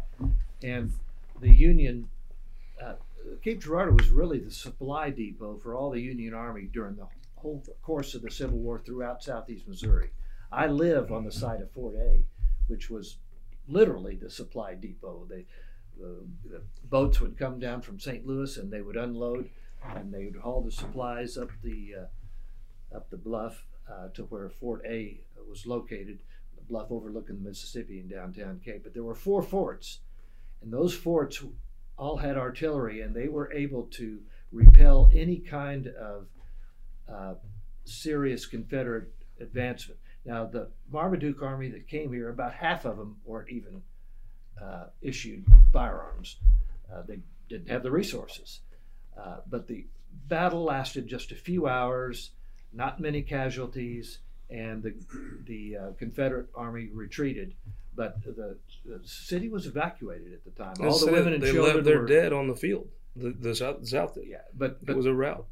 [0.64, 0.94] and
[1.42, 2.10] the Union.
[2.82, 2.94] Uh,
[3.44, 7.06] Cape Girardeau was really the supply depot for all the Union Army during the
[7.42, 10.12] whole course of the Civil War throughout southeast Missouri.
[10.52, 12.26] I live on the site of Fort A,
[12.68, 13.18] which was
[13.68, 15.26] literally the supply depot.
[15.30, 15.46] They,
[16.00, 18.26] the, the boats would come down from St.
[18.26, 19.50] Louis and they would unload
[19.96, 24.50] and they would haul the supplies up the uh, up the bluff uh, to where
[24.50, 26.20] Fort A was located,
[26.56, 28.84] the bluff overlooking the Mississippi in downtown Cape.
[28.84, 30.00] But there were four forts,
[30.62, 31.44] and those forts
[31.98, 34.20] all had artillery, and they were able to
[34.52, 36.28] repel any kind of
[37.12, 37.34] uh,
[37.86, 40.00] serious Confederate advancement.
[40.26, 43.82] Now, the Marmaduke Army that came here, about half of them weren't even
[44.62, 46.38] uh, issued firearms.
[46.94, 48.60] Uh, they didn't have the resources.
[49.18, 49.86] Uh, but the
[50.28, 52.32] battle lasted just a few hours,
[52.74, 54.20] not many casualties,
[54.50, 54.94] and the,
[55.46, 57.54] the uh, Confederate Army retreated.
[57.96, 60.76] But the, the city was evacuated at the time.
[60.82, 61.42] All the women and children.
[61.42, 62.88] they children left their were dead on the field.
[63.16, 64.28] The, the South, South did.
[64.28, 65.48] yeah, but It was a rout.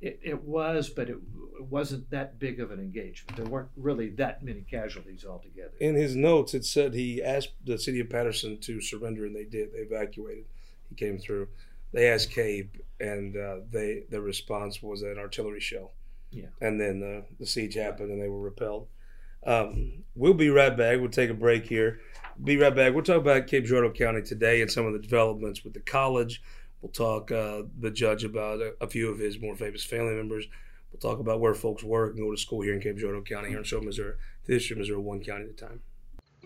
[0.00, 1.16] It, it was, but it,
[1.58, 3.36] it wasn't that big of an engagement.
[3.36, 5.72] There weren't really that many casualties altogether.
[5.80, 9.44] In his notes, it said he asked the city of Patterson to surrender, and they
[9.44, 9.72] did.
[9.72, 10.44] They evacuated.
[10.88, 11.48] He came through.
[11.92, 15.92] They asked Cape, and uh, they the response was an artillery shell.
[16.30, 16.48] Yeah.
[16.60, 18.88] And then the, the siege happened, and they were repelled.
[19.46, 20.98] Um, we'll be right back.
[21.00, 22.00] We'll take a break here.
[22.42, 22.94] Be right back.
[22.94, 26.42] We'll talk about Cape Girardeau County today and some of the developments with the college.
[26.84, 30.46] We'll talk uh, the judge about a, a few of his more famous family members.
[30.92, 33.48] We'll talk about where folks work and go to school here in Cape Girardeau County,
[33.48, 34.16] here in Southern Missouri.
[34.44, 35.80] This year, Missouri, one county at a time.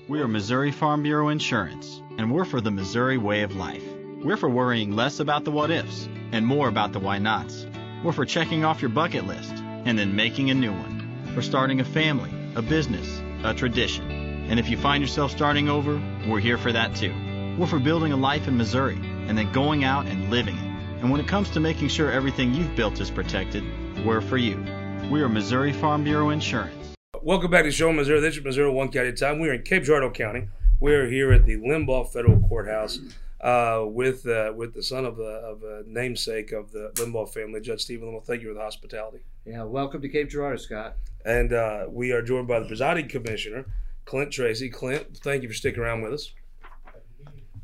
[0.07, 3.83] We are Missouri Farm Bureau Insurance, and we're for the Missouri way of life.
[4.23, 7.67] We're for worrying less about the what ifs and more about the why nots.
[8.05, 11.33] We're for checking off your bucket list and then making a new one.
[11.35, 14.09] For starting a family, a business, a tradition.
[14.49, 17.13] And if you find yourself starting over, we're here for that too.
[17.59, 21.01] We're for building a life in Missouri and then going out and living it.
[21.01, 23.63] And when it comes to making sure everything you've built is protected,
[24.05, 24.65] we're for you.
[25.11, 26.75] We are Missouri Farm Bureau Insurance.
[27.23, 28.21] Welcome back to Show Missouri.
[28.21, 29.39] This is Missouri One County Time.
[29.39, 30.49] We're in Cape Girardeau County.
[30.81, 32.99] We're here at the Limbaugh Federal Courthouse.
[33.41, 37.61] uh, with uh, with the son of the of a namesake of the Limbaugh family,
[37.61, 38.25] Judge Stephen Limbaugh.
[38.25, 39.19] Thank you for the hospitality.
[39.45, 40.97] Yeah, welcome to Cape Girardeau, Scott.
[41.25, 43.67] And uh, we are joined by the presiding commissioner,
[44.05, 44.71] Clint Tracy.
[44.71, 46.33] Clint, thank you for sticking around with us.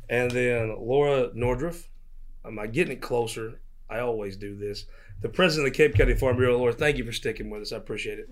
[0.09, 1.87] And then Laura Nordruff.
[2.45, 3.59] Am I getting it closer?
[3.89, 4.85] I always do this.
[5.21, 7.71] The president of the Cape County Farm Bureau, Laura, thank you for sticking with us.
[7.71, 8.29] I appreciate it.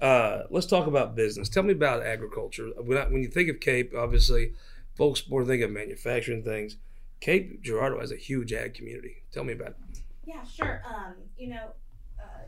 [0.00, 1.48] Uh, let's talk about business.
[1.48, 2.68] Tell me about agriculture.
[2.76, 4.52] When, I, when you think of Cape, obviously,
[4.96, 6.76] folks more think of manufacturing things.
[7.20, 9.24] Cape Girardeau has a huge ag community.
[9.32, 9.98] Tell me about it.
[10.24, 10.82] Yeah, sure.
[10.86, 11.72] Um, you know,
[12.20, 12.44] uh,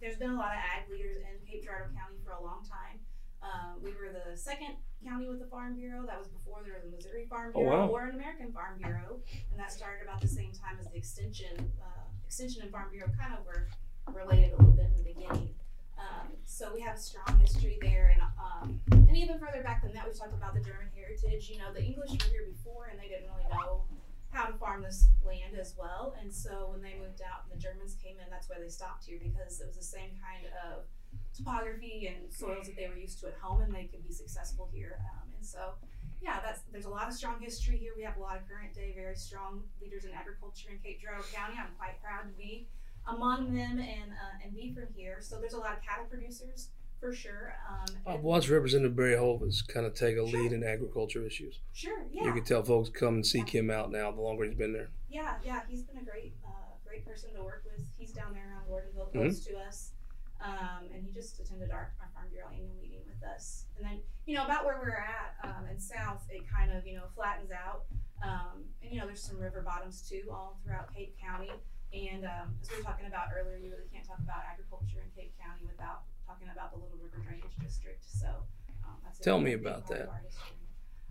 [0.00, 3.00] there's been a lot of ag leaders in Cape Girardeau County for a long time.
[3.42, 6.04] Um, we were the second county with the Farm Bureau.
[6.06, 7.92] That was before there was a Missouri Farm Oh, Bureau wow.
[7.92, 11.70] or an American Farm Bureau, and that started about the same time as the Extension.
[11.80, 13.68] Uh, Extension and Farm Bureau kind of were
[14.12, 15.54] related a little bit in the beginning.
[15.98, 19.92] Um, so we have a strong history there, and um, and even further back than
[19.94, 21.48] that, we talked about the German heritage.
[21.48, 23.84] You know, the English were here before, and they didn't really know
[24.32, 26.16] how to farm this land as well.
[26.20, 29.04] And so when they moved out and the Germans came in, that's why they stopped
[29.06, 30.82] here because it was the same kind of
[31.36, 34.68] topography and soils that they were used to at home, and they could be successful
[34.72, 34.98] here.
[35.00, 35.74] Um, and so,
[36.22, 37.92] yeah, that's there's a lot of strong history here.
[37.96, 41.24] We have a lot of current day, very strong leaders in agriculture in Cape Girardeau
[41.32, 41.54] County.
[41.58, 42.68] I'm quite proud to be
[43.08, 45.18] among them and uh, and be from here.
[45.20, 46.70] So there's a lot of cattle producers
[47.00, 47.54] for sure.
[47.68, 51.58] Um, I've watched Representative Barry Hovis kind of take a lead in agriculture issues.
[51.74, 52.24] Sure, yeah.
[52.24, 54.88] You can tell folks come and seek him out now the longer he's been there.
[55.10, 56.48] Yeah, yeah, he's been a great, uh,
[56.86, 57.84] great person to work with.
[57.98, 59.18] He's down there around Gordonville, Mm-hmm.
[59.20, 59.90] close to us,
[60.42, 63.66] um, and he just attended our, our Farm Bureau annual meeting with us.
[63.76, 66.96] And then, you know, about where we're at um, in South, it kind of, you
[66.96, 67.84] know, flattens out.
[68.22, 71.50] Um, and you know, there's some river bottoms too, all throughout Cape County.
[71.92, 75.10] And um, as we were talking about earlier, you really can't talk about agriculture in
[75.14, 78.02] Cape County without talking about the Little River Drainage District.
[78.02, 78.26] So
[78.84, 80.08] um, that's Tell me about that.
[80.08, 80.58] of our history.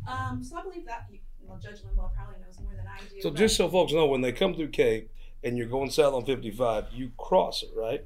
[0.04, 1.08] Um, so I believe that
[1.48, 3.22] well, Judge Limbaugh probably knows more than I do.
[3.22, 5.10] So just so folks know, when they come through Cape
[5.44, 8.04] and you're going south on 55, you cross it, right?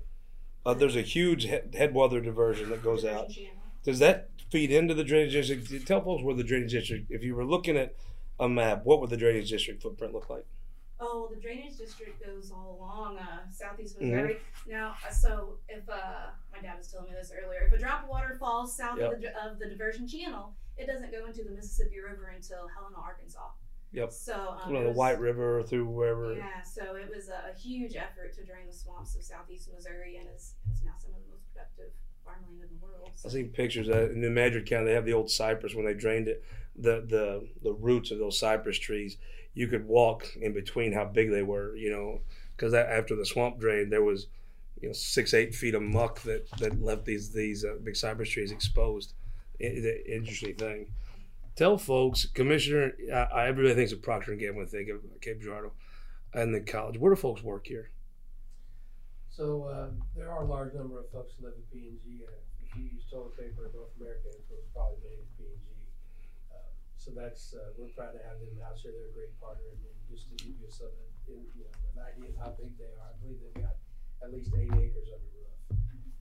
[0.67, 3.31] Uh, there's a huge head, headwater diversion that goes out.
[3.85, 5.87] Does that feed into the drainage district?
[5.87, 7.09] Tell folks where the drainage district.
[7.09, 7.95] If you were looking at
[8.37, 10.45] a map, what would the drainage district footprint look like?
[10.99, 14.01] Oh, the drainage district goes all along uh, southeast.
[14.01, 14.37] Missouri.
[14.67, 18.03] Now, uh, so if uh, my dad was telling me this earlier, if a drop
[18.03, 19.13] of water falls south Yep.
[19.13, 22.97] of, the, of the diversion channel, it doesn't go into the Mississippi River until Helena,
[23.01, 23.39] Arkansas.
[23.93, 24.11] Yep.
[24.11, 26.33] So um, Well, the was- White River through wherever.
[26.35, 30.17] Yeah, so it was a, a huge effort to drain the swamps of southeast Missouri,
[30.17, 31.91] and is, is now some of the most productive
[32.23, 33.07] farmland in the world.
[33.07, 33.29] I So.
[33.29, 34.87] seen pictures of that in New Madrid County.
[34.87, 36.43] They have the old cypress when they drained it.
[36.75, 39.17] The the the roots of those cypress trees,
[39.55, 41.75] you could walk in between how big they were.
[41.75, 42.21] You know,
[42.55, 44.27] because after the swamp drained, there was
[44.81, 48.29] you know six eight feet of muck that that left these these uh, big cypress
[48.29, 49.13] trees exposed.
[49.59, 50.87] It, it- interesting thing.
[51.57, 52.93] Tell folks, Commissioner.
[53.33, 55.73] Everybody thinks of Procter and Gamble when they think of Cape Girardeau
[56.37, 57.01] and the college.
[57.01, 57.89] Where do folks work here?
[59.33, 62.29] So um, there are a large number of folks who live in P&G.
[62.29, 65.65] Uh, if you use toilet paper in North America, it was probably made in P&G.
[66.53, 68.93] Um, so that's uh, we're proud to have them out here.
[68.93, 69.81] They're a great partner, and,
[70.13, 70.93] just to give you some,
[71.25, 73.81] you know, an idea of how big they are, I believe they've got
[74.21, 75.57] at least 80 acres under roof.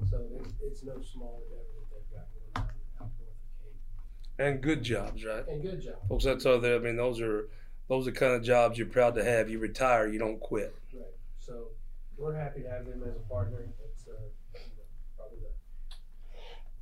[0.08, 2.72] So it's, it's no small endeavor that they've got going on
[3.04, 3.80] out north of Cape.
[4.38, 5.46] And good jobs, right?
[5.48, 7.48] And good jobs, folks that's out there i mean those are
[7.88, 10.74] those are the kind of jobs you're proud to have you retire you don't quit
[10.92, 11.02] Right.
[11.38, 11.68] So
[12.18, 13.58] we're happy to have them as a partner.
[13.92, 14.12] It's uh,
[14.54, 14.84] you know,
[15.16, 15.38] probably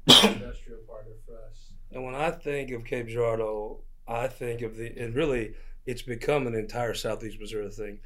[0.06, 1.72] the industrial partner for us.
[1.92, 5.54] and when i think of cape girardeau i think of the and really
[5.86, 7.98] it's become an entire southeast missouri thing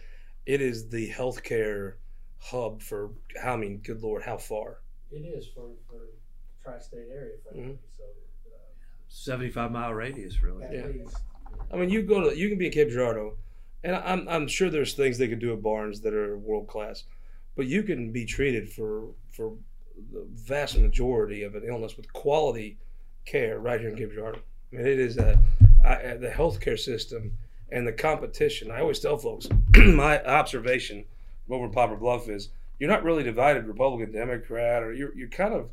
[0.46, 1.94] it is the healthcare
[2.40, 3.10] hub for
[3.42, 4.78] how i mean good lord how far
[5.10, 6.00] It is for for
[6.62, 7.78] tri-state area, frankly.
[7.96, 8.27] So uh,
[9.08, 10.64] 75 mile radius, really.
[10.64, 10.82] at Yeah.
[11.72, 13.36] i mean you go to you can be in cape girardeau
[13.84, 17.04] and i'm, I'm sure there's things they could do at barnes that are world class
[17.56, 19.54] but you can be treated for for
[20.12, 22.78] the vast majority of an illness with quality
[23.24, 24.40] care right here in Cape Girardeau.
[24.72, 25.40] I mean, it is a,
[25.84, 27.32] I, uh, the healthcare system
[27.70, 28.70] and the competition.
[28.70, 31.04] I always tell folks, my observation
[31.46, 35.28] from over in Poplar Bluff is you're not really divided Republican, Democrat, or you're, you're
[35.28, 35.68] kind of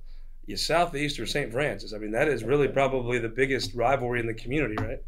[0.45, 1.51] you Southeast or St.
[1.51, 1.93] Francis.
[1.93, 5.01] I mean, that is really probably the biggest rivalry in the community, right?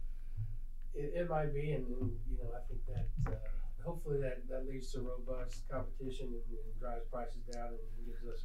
[0.96, 3.36] it, it might be, and, and you know, I think that uh,
[3.84, 8.44] hopefully that, that leads to robust competition and, and drives prices down and gives us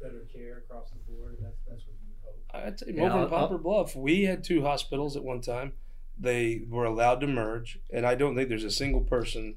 [0.00, 1.36] better care across the board.
[1.36, 2.40] And that's that's what you hope.
[2.54, 5.72] I tell you, Yeah, over in I'll- Bluff, we had two hospitals at one time.
[6.18, 9.56] They were allowed to merge, and I don't think there's a single person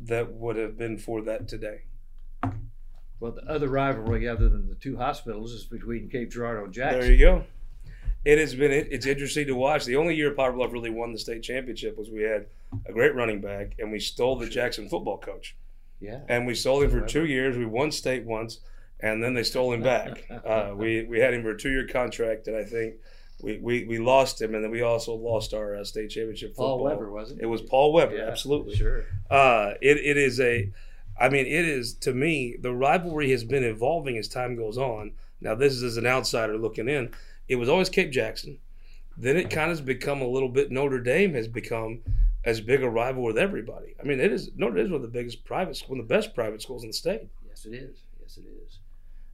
[0.00, 1.82] that would have been for that today.
[3.22, 7.00] Well, the other rivalry, other than the two hospitals, is between Cape Girardeau and Jackson.
[7.02, 7.44] There you go.
[8.24, 9.84] it has been it, it's interesting to watch.
[9.84, 12.46] The only year Poplar Bluff really won the state championship was we had
[12.86, 15.54] a great running back, and we stole the Jackson football coach,
[16.00, 16.18] Yeah.
[16.28, 17.56] and we stole him for two years.
[17.56, 18.58] We won state once,
[18.98, 20.24] and then they stole him back.
[20.44, 22.94] Uh, we we had him for a two year contract, and I think.
[23.40, 26.78] We, we, we lost him, and then we also lost our uh, state championship football.
[26.78, 27.38] Paul Weber, was it?
[27.40, 28.76] It was Paul Weber, Yeah, absolutely.
[28.76, 29.04] Sure.
[29.28, 30.70] Uh, it, it is a,
[31.22, 35.12] I mean, it is to me the rivalry has been evolving as time goes on.
[35.40, 37.14] Now, this is as an outsider looking in.
[37.46, 38.58] It was always Cape Jackson.
[39.16, 40.72] Then it kind of has become a little bit.
[40.72, 42.00] Notre Dame has become
[42.44, 43.94] as big a rival with everybody.
[44.00, 46.12] I mean, it is Notre Dame is one of the biggest private, one of the
[46.12, 47.28] best private schools in the state.
[47.46, 47.98] Yes, it is.
[48.20, 48.78] Yes, it is.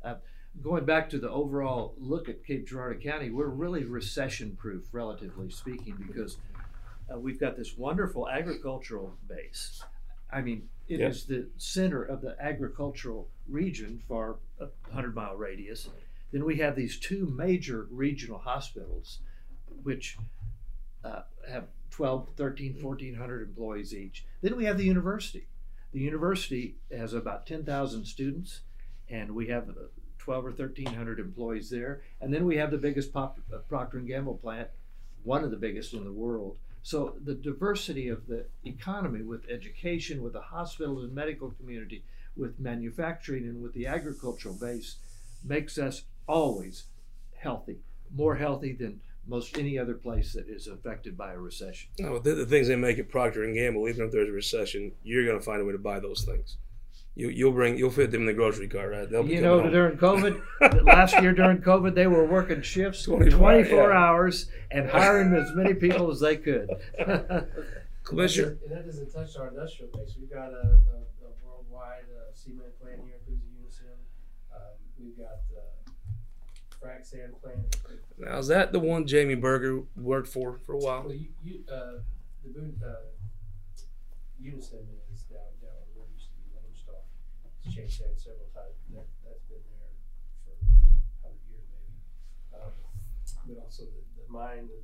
[0.05, 0.17] Uh,
[0.63, 5.49] going back to the overall look at Cape Girardeau County, we're really recession proof, relatively
[5.49, 6.37] speaking, because
[7.11, 9.83] uh, we've got this wonderful agricultural base.
[10.31, 11.37] I mean, it is Yeah.
[11.37, 15.89] the center of the agricultural region for a 100 mile radius.
[16.33, 19.21] Then we have these two major regional hospitals,
[19.83, 20.19] which
[21.05, 24.27] uh, have 12, 13, 1400 employees each.
[24.41, 25.47] Then we have the university.
[25.93, 28.61] The university has about 10,000 students,
[29.09, 29.73] and we have uh,
[30.19, 32.03] 12 or 1300 employees there.
[32.21, 34.69] And then we have the biggest pop, uh, Procter & Gamble plant,
[35.23, 36.59] one of the biggest in the world.
[36.89, 42.03] So the diversity of the economy with education, with the hospitals and medical community,
[42.35, 44.97] with manufacturing and with the agricultural base
[45.45, 46.85] makes us always
[47.37, 47.81] healthy,
[48.17, 51.91] more healthy than most any other place that is affected by a recession.
[51.99, 54.93] No, the, the things they make at Procter and Gamble, even if there's a recession,
[55.05, 56.57] you're going to find a way to buy those things.
[57.19, 59.11] You, you'll bring, you'll fit them in the grocery cart, right?
[59.11, 59.73] They'll be You know, home.
[59.73, 60.41] during COVID,
[60.85, 63.99] last year during COVID, they were working shifts 24 24, yeah.
[63.99, 66.71] hours and hiring as many people as they could.
[68.05, 70.15] Commissioner, And that doesn't touch our industrial base.
[70.19, 73.99] We've got a, a, a worldwide uh, cement plant here, includes Unicem.
[74.55, 74.61] Um,
[75.03, 75.91] we've got uh,
[76.81, 77.77] frac sand plant.
[78.17, 81.03] now is that the one Jamie Berger worked for for a while?
[81.03, 81.99] Well, you, you, uh,
[82.45, 82.89] the Boone, uh,
[84.41, 86.95] Unicem is down, down where it used to be Lone Star.
[87.65, 88.79] It's changed hands several times.
[88.95, 89.93] That, that's been there
[90.45, 91.97] for a hundred years maybe.
[92.55, 92.73] Um,
[93.47, 94.79] but also the, the mine, the,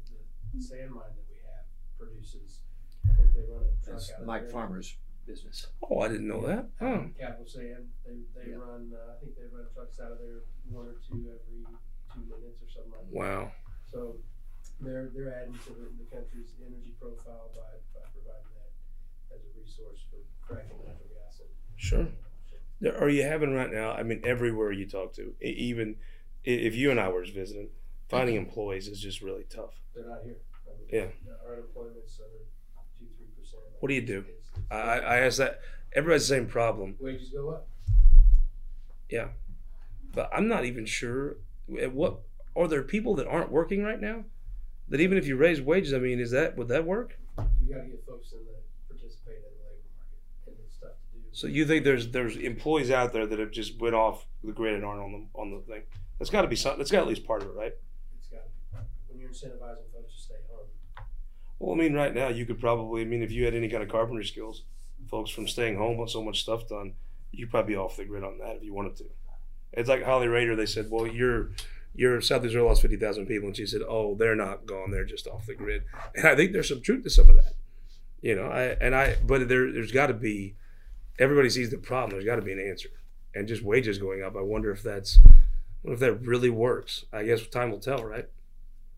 [0.54, 1.64] the sand mine that we have
[1.98, 2.60] produces,
[3.08, 4.52] I think they run a truck That's out of Mike there.
[4.52, 5.66] Farmer's business.
[5.88, 6.68] Oh, I didn't know that.
[6.84, 8.60] Oh, Capital Sand, they, they Yeah.
[8.60, 11.64] run, uh, I think they run trucks out of there one or two every
[12.12, 13.16] two minutes or something like that.
[13.16, 13.52] wow.
[13.88, 14.16] So
[14.84, 18.72] they're, they're adding to the, the country's energy profile by, by providing that
[19.32, 21.40] as a resource for fracking natural gas.
[21.40, 22.06] And, Sure.
[22.84, 23.92] There, are you having right now?
[23.92, 25.96] I mean, everywhere you talk to, even
[26.44, 27.70] if you and I were visiting,
[28.10, 28.44] finding mm-hmm.
[28.44, 29.80] employees is just really tough.
[29.94, 30.36] they're not here.
[30.66, 31.32] I mean, Yeah.
[31.46, 32.44] Our unemployment's under
[32.98, 33.62] two, three percent.
[33.80, 34.26] What do you do?
[34.70, 35.60] I, I ask that.
[35.94, 36.96] Everybody's the same problem.
[37.00, 37.68] Wages go up.
[39.08, 39.28] Yeah,
[40.12, 41.36] but I'm not even sure.
[41.80, 42.20] At what
[42.54, 44.24] are there people that aren't working right now?
[44.88, 47.16] That even if you raise wages, I mean, is that would that work?
[47.38, 51.18] You gotta get folks in the, participate in the labor market and it's tough to
[51.18, 51.23] do.
[51.34, 54.74] So you think there's there's employees out there that have just went off the grid
[54.74, 55.82] and aren't on the on the thing?
[56.18, 56.78] That's got to be something.
[56.78, 57.72] That's got at least part of it, right?
[58.16, 60.68] It's gotta be, when you're incentivizing folks to stay home.
[61.58, 63.02] Well, I mean, right now you could probably.
[63.02, 64.62] I mean, if you had any kind of carpentry skills,
[65.10, 66.94] folks from staying home with so much stuff done,
[67.32, 69.04] you could probably be off the grid on that if you wanted to.
[69.72, 70.56] It's like Holly Rehder.
[70.56, 71.50] They said, "Well, you're."
[71.96, 75.04] Your South Israel lost fifty thousand people, and she said, "Oh, they're not gone; they're
[75.04, 75.84] just off the grid."
[76.16, 77.54] And I think there's some truth to some of that,
[78.20, 78.46] you know.
[78.46, 80.56] I and I, but there, there's got to be.
[81.18, 82.10] Everybody sees the problem.
[82.10, 82.88] There's got to be an answer,
[83.34, 84.36] and just wages going up.
[84.36, 85.30] I wonder if that's, I
[85.82, 87.04] wonder if that really works.
[87.12, 88.28] I guess time will tell, right?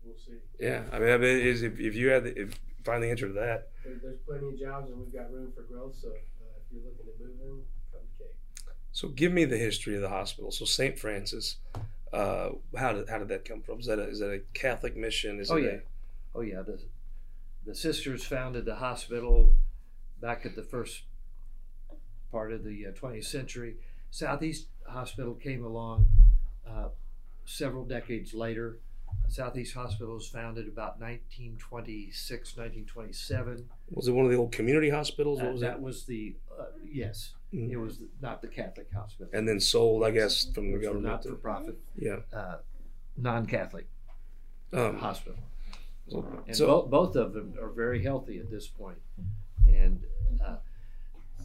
[0.03, 0.33] We'll see.
[0.59, 3.27] Yeah, I mean, I mean is if, if you had the, if find the answer
[3.27, 6.73] to that, there's plenty of jobs and we've got room for growth, so, uh, if
[6.73, 8.35] you're looking at moving, come to Cape.
[8.91, 10.51] So give me the history of the hospital.
[10.51, 10.97] So St.
[10.97, 11.57] Francis,
[12.13, 13.79] uh, how did how did that come from?
[13.79, 15.39] Is that a, is that a Catholic mission?
[15.39, 15.77] Is Oh it yeah,
[16.33, 16.61] oh yeah.
[16.61, 16.79] The
[17.65, 19.53] the sisters founded the hospital
[20.21, 21.03] back at the first
[22.31, 23.75] part of the uh, 20th century.
[24.11, 26.09] Southeast Hospital came along
[26.67, 26.89] uh,
[27.45, 28.77] several decades later.
[29.29, 33.65] Southeast Hospital was founded about 1926, 1927.
[33.91, 35.39] was it one of the old community hospitals?
[35.39, 35.81] What Uh, was that that?
[35.81, 37.33] was the uh, yes.
[37.53, 37.69] Mhm.
[37.71, 39.29] It was not the Catholic hospital.
[39.33, 41.05] And then sold, I guess, from the It was a government.
[41.13, 42.19] not-for-profit, Yeah.
[42.33, 42.57] uh,
[43.15, 43.87] non-Catholic
[44.73, 45.37] Um, hospital.
[46.09, 48.97] so, And so- both, both of them are very healthy at this point.
[49.67, 50.03] And
[50.43, 50.57] uh,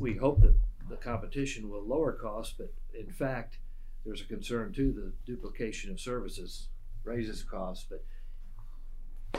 [0.01, 0.55] we hope that
[0.93, 3.59] the competition will lower costs, but in fact,
[4.05, 6.68] there's a concern too the duplication of services
[7.05, 8.05] raises costs, but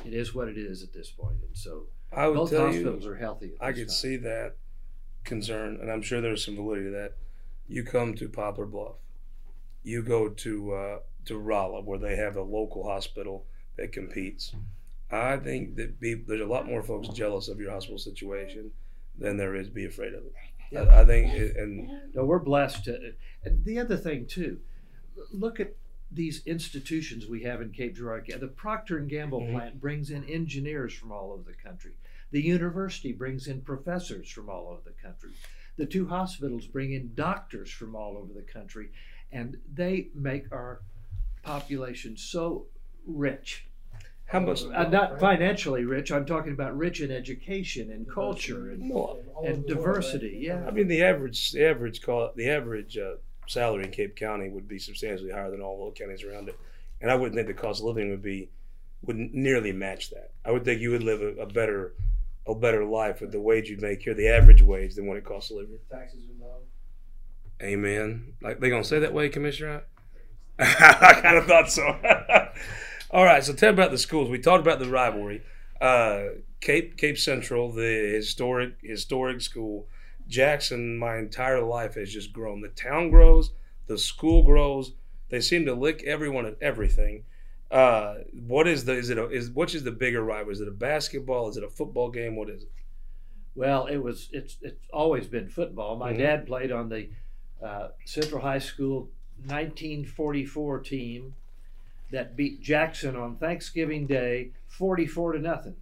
[0.05, 1.37] it is what it is at this point.
[1.45, 3.53] And so I would both tell hospitals you, are healthy.
[3.61, 3.89] I could time.
[3.89, 4.55] see that
[5.23, 7.13] concern, and I'm sure there's some validity to that.
[7.67, 8.95] You come to Poplar Bluff,
[9.83, 13.45] you go to uh, to Rolla, where they have a local hospital
[13.77, 14.53] that competes.
[15.11, 18.71] I think that be, there's a lot more folks jealous of your hospital situation
[19.17, 20.33] than there is be afraid of it.
[20.73, 20.81] Yeah.
[20.83, 22.85] I, I think, and No, we're blessed.
[22.85, 23.13] To,
[23.43, 24.59] and the other thing too,
[25.31, 25.75] look at
[26.11, 28.37] these institutions we have in Cape Girardeau.
[28.37, 29.51] The Procter and Gamble Mhm.
[29.51, 31.93] plant brings in engineers from all over the country.
[32.31, 35.31] The university brings in professors from all over the country.
[35.75, 38.91] The two hospitals bring in doctors from all over the country,
[39.31, 40.81] and they make our
[41.41, 42.67] population so
[43.05, 43.67] rich.
[44.33, 44.63] How much?
[44.63, 46.11] Uh, not financially rich.
[46.11, 50.39] I'm talking about rich in education and culture and, Well, and over the world, diversity.
[50.41, 50.65] Yeah.
[50.67, 53.15] I mean, the average, the average call, the average uh,
[53.47, 56.59] salary in Cape County would be substantially higher than all the counties around it,
[56.99, 58.49] and I wouldn't think the cost of living would be
[59.03, 60.31] would nearly match that.
[60.43, 61.93] I would think you would live a, a better
[62.47, 65.25] a better life with the wage you'd make here, the average wage, than what it
[65.25, 65.77] costs to live here.
[65.91, 66.57] Taxes are low.
[67.61, 68.33] Amen.
[68.41, 69.83] Like they gonna say that way, Commissioner?
[70.59, 71.83] I kind of thought so.
[73.13, 74.27] All right, so tell me about the schools.
[74.27, 75.43] We talked about the rivalry.
[75.79, 76.23] Uh,
[76.61, 77.83] Cape Cape Central, the
[78.15, 79.87] historic historic school.
[80.27, 82.61] Jackson, my entire life has just grown.
[82.61, 83.51] The town grows,
[83.85, 84.93] the school grows.
[85.29, 87.25] They seem to lick everyone at everything.
[87.69, 88.15] Uh,
[88.47, 90.51] what is the is it a, is which is the bigger rival?
[90.51, 91.49] Is it a basketball?
[91.49, 92.35] Is it a football game?
[92.35, 92.71] What is it?
[93.53, 95.97] Well, it was it's it's always been football.
[95.97, 96.17] My Mhm.
[96.17, 97.09] dad played on the
[97.63, 99.11] uh, Central High School
[99.45, 101.35] 1944 team
[102.13, 105.75] that beat Jackson on Thanksgiving Day 44 to nothing.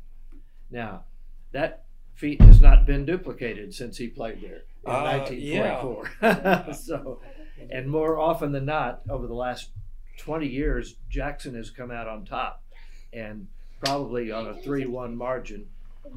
[0.72, 1.04] Now,
[1.52, 1.84] that
[2.16, 6.74] feat has not been duplicated since he played there in Uh, 1944.
[6.74, 7.22] so,
[7.70, 9.72] and more often than not, over the last
[10.20, 12.64] 20 years, Jackson has come out on top,
[13.12, 13.48] and
[13.84, 15.68] probably on a three-one margin,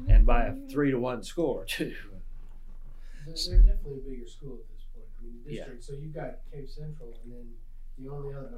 [0.07, 1.93] and by a three to one score too.
[3.25, 5.07] They're, they're definitely a bigger school at this point.
[5.19, 5.65] I mean, the Yeah.
[5.81, 7.47] So you've got Cape Central, and then
[7.97, 8.51] the only other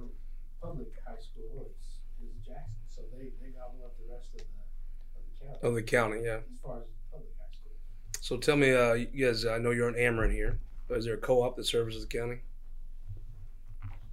[0.61, 2.73] public high school is, is Jackson.
[2.87, 6.21] So they, they gobble up the rest of the of the county Of the county,
[6.25, 6.39] yeah.
[6.53, 7.71] as far as public high school.
[8.21, 10.59] So tell me, uh, you guys, I know you're in Ameren here.
[10.89, 12.39] Is there a co-op that services the county?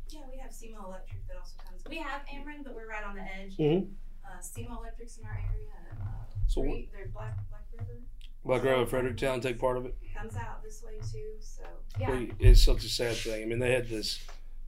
[0.08, 1.82] Yeah, we have SEMO Electric that also comes.
[1.88, 3.56] We have Ameren, but we're right on the edge.
[3.56, 3.90] Mhm.
[4.24, 5.70] Uh, SEMO Electric's in our area.
[6.00, 6.06] Uh,
[6.46, 8.00] So what- Free- they're Black Black River
[8.44, 9.94] Black River, Fredericktown take part of it.
[10.14, 11.34] comes out this way too.
[11.40, 11.62] So
[11.98, 13.42] yeah, Well, It's such a sad thing.
[13.42, 14.20] I mean, they had this.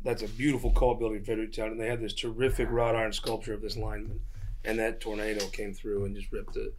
[0.06, 3.52] That's a beautiful co-op building in Fredericktown, and they had this terrific wrought iron sculpture
[3.52, 4.20] of this lineman,
[4.64, 6.74] and that tornado came through and just ripped it.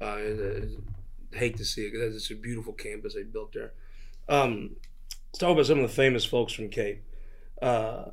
[0.00, 0.78] Uh, it-
[1.34, 3.72] hate to see it because it's a beautiful campus they built there.
[4.28, 4.76] Um,
[5.28, 7.02] let's talk about some of the famous folks from Cape.
[7.60, 8.04] Uh,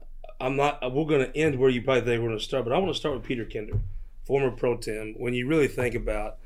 [0.42, 0.82] I'm not.
[0.82, 2.92] We're going to end where you probably think we're going to start, but I want
[2.92, 3.80] to start with Peter Kinder,
[4.26, 5.14] former pro tem.
[5.18, 6.40] When you really think about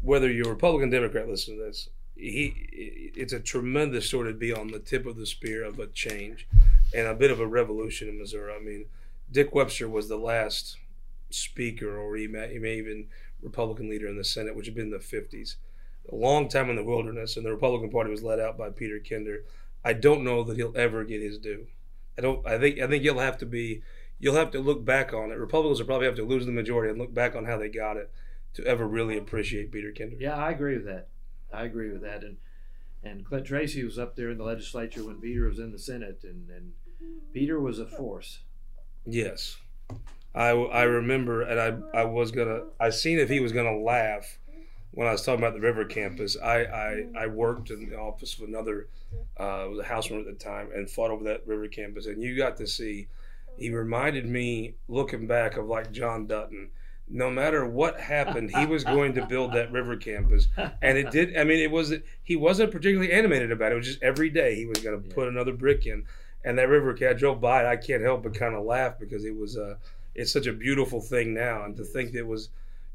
[0.00, 1.88] whether you're Republican, Democrat, listen to this.
[2.18, 5.86] He, it's a tremendous sort of be on the tip of the spear of a
[5.86, 6.48] change
[6.92, 8.52] and a bit of a revolution in Missouri.
[8.52, 8.86] I mean,
[9.30, 10.76] Dick Webster was the last
[11.30, 13.06] speaker, or he may, he may even
[13.42, 15.56] Republican leader in the Senate, which had been in the 50s.
[16.10, 18.98] A long time in the wilderness, and the Republican Party was led out by Peter
[18.98, 19.44] Kinder.
[19.84, 21.66] I don't know that he'll ever get his due.
[22.16, 22.44] I don't.
[22.46, 22.80] I think.
[22.80, 23.82] I think you'll have to be.
[24.18, 25.38] You'll have to look back on it.
[25.38, 27.96] Republicans will probably have to lose the majority and look back on how they got
[27.96, 28.10] it
[28.54, 30.16] to ever really appreciate Peter Kinder.
[30.18, 31.08] Yeah, I agree with that.
[31.52, 32.22] I agree with that.
[32.24, 32.36] And
[33.02, 36.20] and Clint Tracy was up there in the legislature when Peter was in the Senate,
[36.24, 36.72] and, and
[37.32, 38.40] Peter was a force.
[39.06, 39.56] Yes,
[40.34, 41.60] I, I remember, and
[41.94, 44.38] I I was gonna I seen if he was gonna laugh
[44.90, 46.36] when I was talking about the river campus.
[46.36, 48.88] I I, I worked in the office of another
[49.38, 52.56] uh, a houseman at the time and fought over that river campus, and you got
[52.58, 53.08] to see.
[53.56, 56.70] He reminded me, looking back, of like John Dutton.
[57.10, 60.48] No matter what happened, he was going to build that river campus,
[60.82, 61.36] and it did.
[61.38, 63.76] I mean, it was he wasn't particularly animated about it.
[63.76, 65.14] It was just every day he was going to Yeah.
[65.14, 66.04] put another brick in,
[66.44, 66.96] and that river.
[67.08, 67.66] I drove by it.
[67.66, 69.56] I can't help but kind of laugh because it was.
[69.56, 69.76] Uh,
[70.14, 72.50] it's such a beautiful thing now, and to think that it was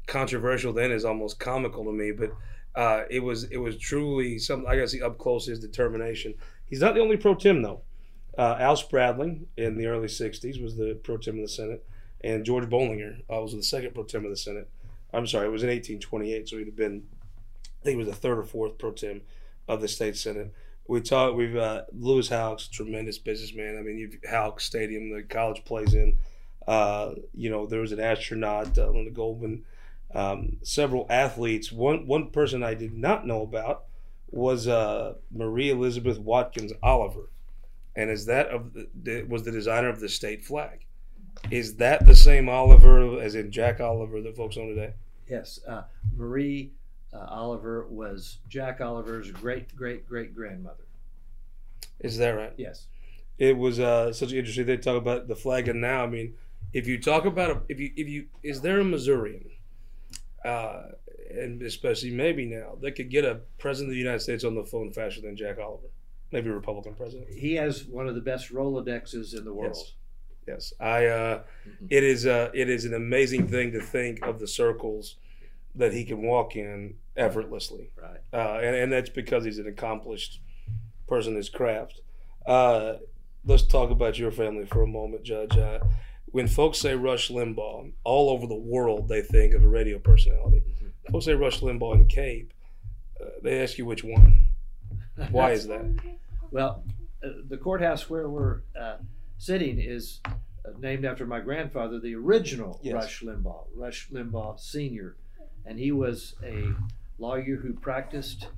[0.06, 2.12] controversial then is almost comical to me.
[2.12, 2.32] But
[2.74, 4.68] uh, it was it was truly something.
[4.68, 6.34] I got to see up close his determination.
[6.66, 7.80] He's not the only pro tem though.
[8.36, 11.84] Uh, Al Spradling in the early '60s was the pro tem of the Senate,
[12.24, 14.68] and George Bollinger uh, was the second pro tem of the Senate.
[15.12, 17.04] I'm sorry, it was in 1828, so he'd have been.
[17.64, 19.20] I think he was the third or fourth pro tem
[19.68, 20.52] of the state senate.
[20.88, 21.36] We talked.
[21.36, 23.76] We've uh, Louis Houck, tremendous businessman.
[23.78, 26.18] I mean, you've Houck Stadium, the college plays in.
[26.66, 29.64] Uh, you know, there was an astronaut, uh, Linda Godwin,
[30.14, 31.70] um, several athletes.
[31.70, 33.84] One one person I did not know about
[34.30, 37.28] was uh, Marie Elizabeth Watkins Oliver,
[37.94, 40.86] and is that of the, was the designer of the state flag?
[41.50, 44.94] Is that the same Oliver as in Jack Oliver that folks know today?
[45.28, 45.82] Yes, uh,
[46.16, 46.72] Marie
[47.12, 50.84] uh, Oliver was Jack Oliver's great great great grandmother.
[52.00, 52.52] Is that right?
[52.56, 52.86] Yes.
[53.38, 54.66] it was uh, such interesting.
[54.66, 56.34] They talk about the flag, and now I mean,
[56.72, 59.50] if you talk about a, if you if you is there a Missourian,
[60.44, 60.82] uh,
[61.30, 64.64] and especially maybe now that could get a president of the United States on the
[64.64, 65.88] phone faster than Jack Oliver,
[66.32, 67.28] maybe a Republican president.
[67.30, 69.76] He has one of the best Rolodexes in the world.
[69.76, 69.92] Yes.
[70.46, 71.06] Yes, I.
[71.06, 71.42] Uh,
[71.88, 72.26] it is.
[72.26, 75.16] Uh, it is an amazing thing to think of the circles
[75.74, 78.20] that he can walk in effortlessly, Right.
[78.32, 80.40] uh, and and that's because he's an accomplished
[81.08, 82.00] person in his craft.
[82.46, 82.94] Uh,
[83.44, 85.56] let's talk about your family for a moment, Judge.
[85.56, 85.80] Uh,
[86.26, 90.62] when folks say Rush Limbaugh, all over the world they think of a radio personality.
[91.10, 92.52] Folks say Rush Limbaugh and Cape,
[93.20, 94.46] uh, they ask you which one.
[95.30, 95.84] Why is that?
[96.50, 96.84] Well,
[97.24, 98.98] uh, the courthouse where we're uh,
[99.44, 100.32] sitting is uh,
[100.78, 102.94] named after my grandfather, the original Yes.
[102.94, 105.16] Rush Limbaugh, Rush Limbaugh Sr.
[105.66, 106.72] And he was a
[107.18, 108.48] lawyer who practiced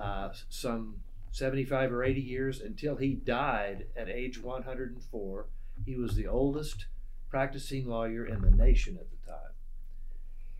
[0.00, 0.96] uh, some
[1.32, 5.46] 75 or 80 years until he died at age 104.
[5.84, 6.86] He was the oldest
[7.28, 9.52] practicing lawyer in the nation at the time.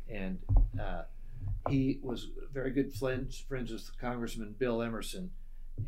[0.08, 1.02] And uh,
[1.68, 5.30] he was very good friends, friends with Congressman Bill Emerson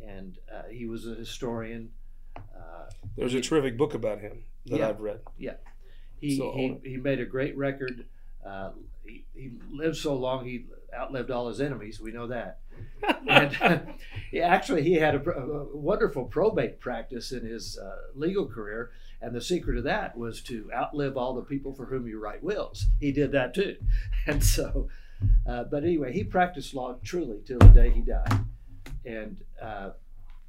[0.05, 1.91] and uh, he was a historian.
[2.37, 4.89] Uh, There's a terrific book about him that Yeah.
[4.89, 5.19] I've read.
[6.19, 8.05] he, So- he he made a great record.
[8.45, 8.71] Uh,
[9.05, 11.99] he, he lived so long he outlived all his enemies.
[11.99, 12.59] We know that.
[13.27, 13.87] and
[14.31, 18.91] he, actually, he had a, a wonderful probate practice in his uh, legal career.
[19.21, 22.43] And the secret of that was to outlive all the people for whom you write
[22.43, 22.85] wills.
[22.99, 23.75] He did that too.
[24.27, 24.89] And so,
[25.47, 28.45] uh, but anyway, he practiced law truly till the day he died.
[29.05, 29.91] And uh,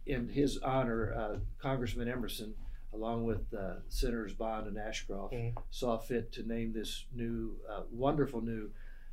[0.08, 2.54] in his honor, uh, Congressman Emerson,
[2.94, 5.54] along with uh, Senators Bond and Ashcroft, Mhm.
[5.70, 8.70] saw fit to name this new, uh, wonderful new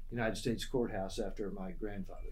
[0.09, 2.29] United States courthouse after my grandfather,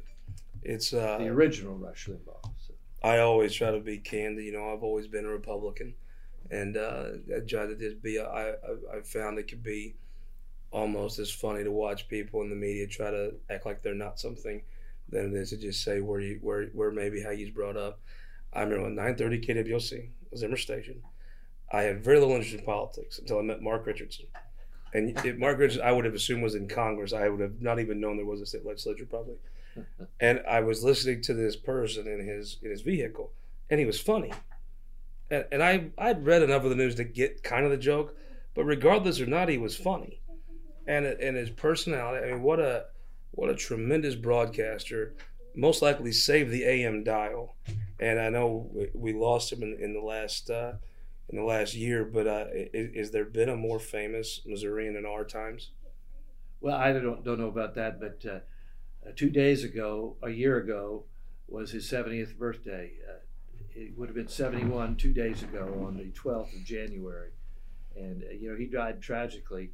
[0.61, 2.41] It's uh, the original Rush Limbaugh.
[2.57, 4.45] So, I always try to be candid.
[4.45, 5.93] You know, I've always been a Republican,
[6.49, 8.17] and uh, I try to just be.
[8.19, 8.55] I, I
[8.97, 9.95] I found it could be
[10.71, 14.19] almost as funny to watch people in the media try to act like they're not
[14.19, 14.61] something
[15.09, 17.75] than it is to just say where you where where maybe how you was brought
[17.75, 17.99] up.
[18.55, 21.01] I remember when 930 KWOC Zimmer Station.
[21.71, 24.27] I had very little interest in politics until I met Mark Richardson.
[24.93, 27.13] And if Mark Richardson, I would have assumed was in Congress.
[27.13, 29.35] I would have not even known there was a state legislature, probably.
[30.19, 33.31] and I was listening to this person in his in his vehicle,
[33.69, 34.31] and he was funny.
[35.31, 38.15] And, and I I'd read enough of the news to get kind of the joke,
[38.53, 40.21] but regardless or not, he was funny,
[40.87, 42.23] and and his personality.
[42.23, 42.85] I mean, what a
[43.31, 45.15] what a tremendous broadcaster.
[45.55, 47.55] Most likely saved the AM dial,
[47.99, 50.73] and I know we, lost him in, in the last uh,
[51.29, 52.03] in the last year.
[52.03, 55.71] But uh, is, is there been a more famous Missourian in our times?
[56.63, 58.39] well, I don't don't know about that, but uh,
[59.05, 61.03] uh, two days ago, a year ago,
[61.47, 62.93] was his 70th birthday.
[63.07, 63.19] Uh,
[63.75, 67.31] it would have been 71 two days ago on the 12th of January,
[67.97, 69.71] and uh, you know he died tragically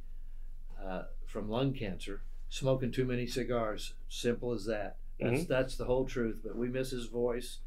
[1.26, 3.94] from lung cancer, smoking too many cigars.
[4.08, 4.96] Simple as that.
[5.20, 5.48] That's Mhm.
[5.48, 6.40] that's the whole truth.
[6.42, 7.58] But we miss his voice,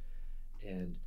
[0.66, 0.98] and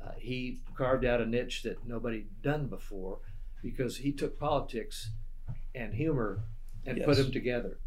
[0.00, 3.18] uh, he carved out a niche that nobody done before,
[3.62, 5.10] because he took politics
[5.74, 6.44] and humor
[6.86, 7.78] and put them together.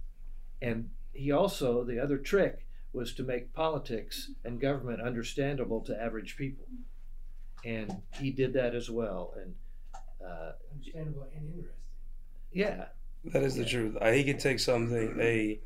[0.62, 6.38] And he also the other trick was to make politics and government understandable to average
[6.38, 6.66] people,
[7.64, 9.34] and he did that as well.
[9.38, 9.56] And
[10.26, 11.72] uh, Understandable and interesting.
[12.52, 12.88] yeah,
[13.26, 13.70] That is the Yeah.
[13.70, 13.98] truth.
[14.14, 15.20] He could take something.
[15.20, 15.60] A,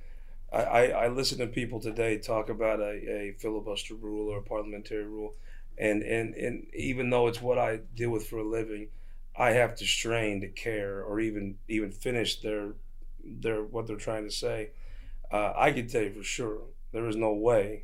[0.51, 4.43] I, I, I listen to people today talk about a, a filibuster rule or a
[4.43, 5.35] parliamentary rule,
[5.77, 8.87] and, and and even though it's what I deal with for a living,
[9.37, 12.73] I have to strain to care or even even finish their
[13.23, 14.71] their what they're trying to say.
[15.31, 17.83] Uh, I can tell you for sure there is no way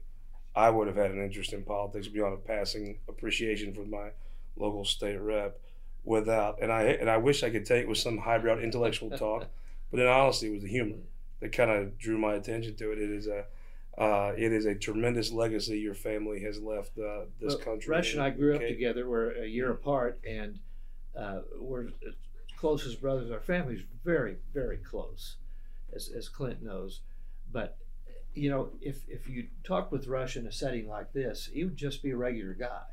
[0.55, 4.09] I would have had an interest in politics beyond a passing appreciation for my
[4.55, 5.59] local state rep
[6.03, 9.45] without and I and I wish I could you it was some highbrow intellectual talk,
[9.91, 10.97] but in honesty, it was the humor
[11.39, 12.99] that kind of drew my attention to it.
[12.99, 13.45] It is a
[13.97, 17.91] uh, it is a tremendous legacy your family has left uh, this Well, country.
[17.91, 19.07] Rush and I grew up together.
[19.09, 20.59] We're a year apart, and
[21.17, 21.87] uh, we're
[22.57, 23.31] close as brothers.
[23.31, 25.35] Our family's very, very close,
[25.95, 27.01] as, as Clint knows.
[27.53, 27.77] But
[28.33, 31.77] you know, if if you talk with Rush in a setting like this, he would
[31.77, 32.83] just be a regular guy.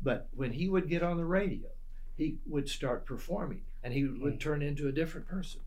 [0.00, 1.68] But when he would get on the radio,
[2.16, 5.62] he would start performing, and he would turn into a different person.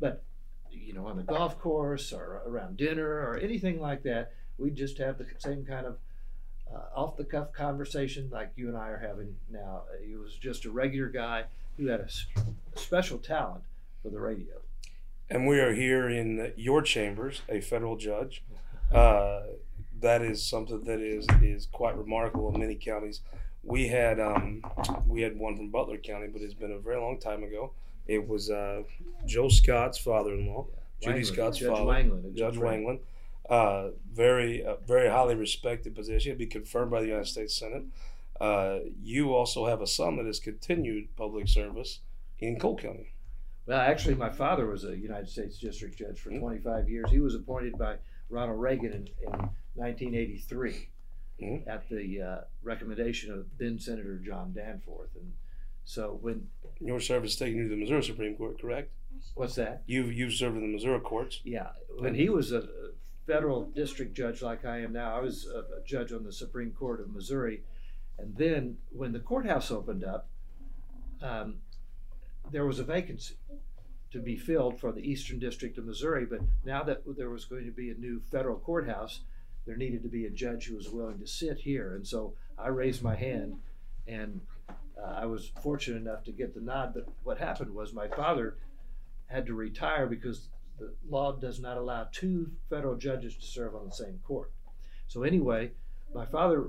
[0.00, 0.24] But
[0.72, 4.98] you know, on the golf course or around dinner or anything like that, we'd just
[4.98, 5.98] have the same kind of
[6.72, 9.82] uh, off the cuff conversation like you and I are having now.
[10.04, 11.44] He was just a regular guy
[11.76, 13.64] who had a special talent
[14.02, 14.54] for the radio.
[15.28, 18.42] and we are here in your chambers, a federal judge.
[18.92, 19.42] Uh,
[20.00, 23.20] that is something that is is quite remarkable in many counties.
[23.62, 24.62] We had um,
[25.06, 27.70] we had one from Butler County, but it's been a very long time ago
[28.10, 28.82] It was uh,
[29.24, 30.66] Joe Scott's father-in-law,
[31.00, 32.84] Judy Wangelin, Scott's Judge father, Wangelin, Judge friend.
[32.84, 32.98] Wangelin.
[33.48, 36.36] Uh, very, uh, very highly respected position.
[36.36, 37.84] Be confirmed by the United States Senate.
[38.40, 42.00] Uh, you also have a son that has continued public service
[42.40, 43.14] in Cole County.
[43.66, 46.40] Well, actually, my father was a United States District Judge for Mhm.
[46.40, 47.10] 25 years.
[47.12, 47.98] He was appointed by
[48.28, 50.88] Ronald Reagan in, in 1983
[51.40, 51.66] Mhm.
[51.68, 55.14] at the uh, recommendation of then Senator John Danforth.
[55.14, 55.32] And
[55.90, 56.46] so when
[56.78, 58.92] Your service taking you to the Missouri Supreme Court, correct?
[59.34, 59.82] what's that?
[59.86, 61.40] You've you've served in the Missouri courts.
[61.44, 62.68] Yeah, when he was a
[63.26, 66.70] federal district judge like I am now, I was a, a judge on the Supreme
[66.70, 67.62] Court of Missouri.
[68.18, 70.28] And then when the courthouse opened up,
[71.22, 71.56] um,
[72.52, 73.34] there was a vacancy
[74.12, 76.24] to be filled for the Eastern District of Missouri.
[76.24, 79.20] But now that there was going to be a new federal courthouse,
[79.66, 81.94] there needed to be a judge who was willing to sit here.
[81.96, 83.58] And so I raised my hand,
[84.06, 84.40] and
[85.02, 86.92] uh, I was fortunate enough to get the nod.
[86.94, 88.56] But what happened was my father
[89.26, 90.48] had to retire because
[90.78, 94.50] the law does not allow two federal judges to serve on the same court.
[95.08, 95.72] So anyway,
[96.14, 96.68] my father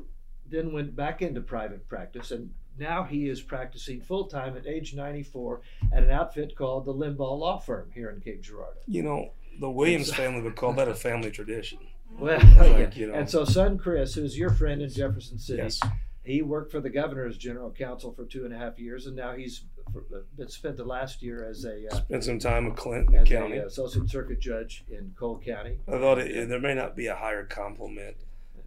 [0.50, 4.94] then went back into private practice, and now he is practicing full time at age
[4.94, 5.62] 94
[5.94, 8.80] at an outfit called the Limbaugh Law Firm here in Cape Girardeau.
[8.88, 11.80] You know, the Williams family would call that a family tradition.
[12.20, 12.90] Well, Like, yeah.
[12.96, 13.14] you know.
[13.14, 15.80] and so son Chris, who's your friend in Jefferson City, Yes.
[16.24, 19.34] He worked for the governor's general counsel for two and a half years, and now
[19.34, 23.16] he's for- uh, spent the last year as a uh, Spent some time with Clinton
[23.16, 23.58] as County.
[23.58, 25.78] a uh, associate circuit judge in Cole County.
[25.88, 28.16] I thought it, there may not be a higher compliment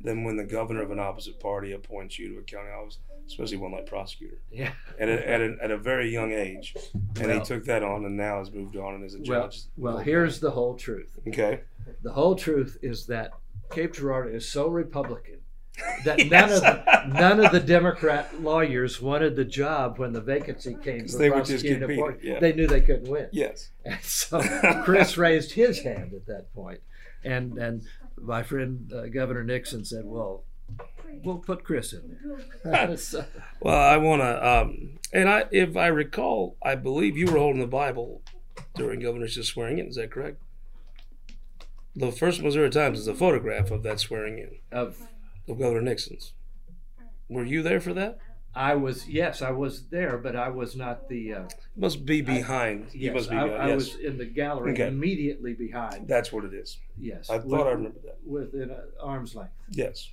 [0.00, 3.56] than when the governor of an opposite party appoints you to a county office, especially
[3.56, 4.72] one like prosecutor, Yeah.
[5.00, 6.74] at a, at a, at a very young age.
[7.18, 9.44] And Well- he took that on and now has moved on and is a Well,
[9.48, 9.62] judge.
[9.78, 11.18] well, here's the whole truth.
[11.26, 11.60] Okay.
[12.02, 13.32] The whole truth is that
[13.70, 15.36] Cape Girardeau is so Republican
[16.04, 20.76] that none of the, none of the Democrat lawyers wanted the job when the vacancy
[20.82, 21.06] came.
[21.06, 22.38] they would just get beat, yeah.
[22.40, 23.28] They knew they couldn't win.
[23.32, 23.70] Yes.
[23.84, 24.40] And so
[24.84, 26.80] Chris raised his hand at that point,
[27.24, 27.82] and and
[28.20, 30.44] my friend uh, Governor Nixon said, "Well,
[31.24, 32.16] we'll put Chris in
[32.64, 33.24] there." So-
[33.60, 37.60] Well, I want to, um, and I, if I recall, I believe you were holding
[37.60, 38.22] the Bible
[38.76, 39.86] during Governor's swearing in.
[39.88, 40.38] Is that correct?
[41.96, 44.98] The first Missouri Times is a photograph of that swearing in of
[45.48, 46.32] of Governor Nixon's.
[47.28, 48.18] Were you there for that?
[48.56, 51.34] I was yes, I was there, but I was not the.
[51.34, 51.42] Uh,
[51.76, 52.86] Must be behind.
[52.92, 53.62] you yes, must be I, behind.
[53.62, 53.74] I yes.
[53.76, 54.86] was in the gallery Okay.
[54.86, 56.06] immediately behind.
[56.06, 56.78] That's what it is.
[56.96, 58.18] Yes, I thought with- I remember that.
[58.24, 59.52] within an arm's length.
[59.70, 60.10] Yes.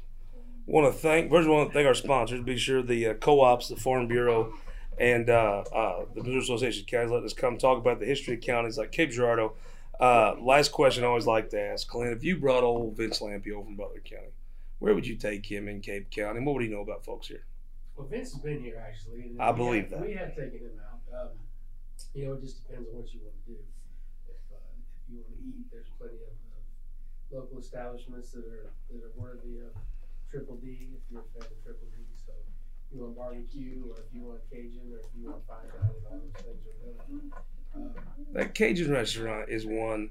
[0.66, 1.48] Want to thank first.
[1.48, 2.42] Want to thank our sponsors.
[2.42, 4.54] Be sure the uh, co-ops, the Farm Bureau,
[4.98, 8.36] and uh, uh, the Missouri Association of Counties let us come talk about the history
[8.36, 9.54] of counties like Cape Girardeau.
[10.00, 13.52] Uh, last question I always like to ask, Clint, if you brought old Vince Lampe
[13.52, 14.32] over from Butler County,
[14.82, 16.42] where would you take him in Cape County?
[16.42, 17.46] What would he know about folks here?
[17.96, 19.30] Well, Vince has been here actually.
[19.40, 20.02] I believe have- that.
[20.02, 21.00] We have taken him out.
[21.14, 21.30] Um,
[22.16, 23.60] you know, it just depends on what you want to do.
[24.28, 28.74] If, uh, if you want to eat, there's plenty of uh, local establishments that are
[28.90, 29.70] that are worthy of
[30.32, 30.98] triple D.
[30.98, 34.22] If you're a fan of triple D, so if you want barbecue, or if you
[34.26, 37.38] want Cajun, or if you want fine dining, all those things are available.
[37.76, 37.94] Um,
[38.34, 40.10] That Cajun restaurant is one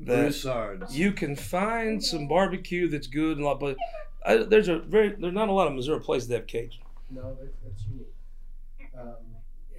[0.00, 0.96] that Broussards.
[0.98, 3.76] you can find some barbecue that's good and a lot, but
[4.24, 6.82] I, there's a very there's not a lot of Missouri places that have Cajun.
[7.10, 8.14] No, that, that's unique.
[8.98, 9.16] Um,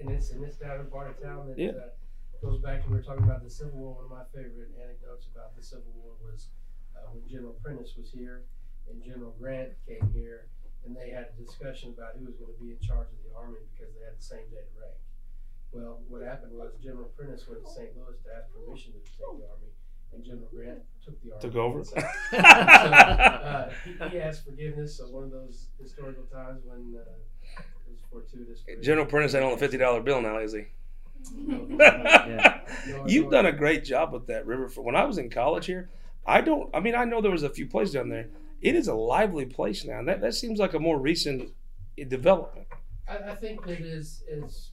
[0.00, 1.70] and it's in this down part of town that Yeah.
[1.70, 1.88] uh,
[2.42, 3.94] goes back to we were talking about the Civil War.
[3.96, 6.48] One of my favorite anecdotes about the Civil War was
[6.96, 8.44] uh, when General Prentiss was here
[8.90, 10.46] and General Grant came here,
[10.84, 13.32] and they had a discussion about who was going to be in charge of the
[13.32, 15.00] army because they had the same date of rank.
[15.72, 17.96] Well, what happened was General Prentiss went to St.
[17.96, 19.72] Louis to ask permission to take the army,
[20.14, 21.42] and General Grant took the army.
[21.42, 21.84] Took over?
[21.84, 22.00] So,
[22.30, 24.96] so, uh, he, he asked forgiveness.
[24.96, 27.02] So one of those historical times when uh,
[27.58, 28.62] it was fortuitous.
[28.62, 28.80] for.
[28.82, 30.64] General Prentiss ain't on the fifty dollar bill now, is he?
[31.78, 32.60] Yeah.
[32.86, 34.68] No, You've no, done a great job with that river.
[34.68, 35.88] For when I was in college here,
[36.26, 36.70] I don't.
[36.74, 38.28] I mean, I know there was a few places down there.
[38.60, 39.98] It is a lively place now.
[39.98, 41.50] And that that seems like a more recent
[42.08, 42.66] development.
[43.08, 44.70] I, I think that as as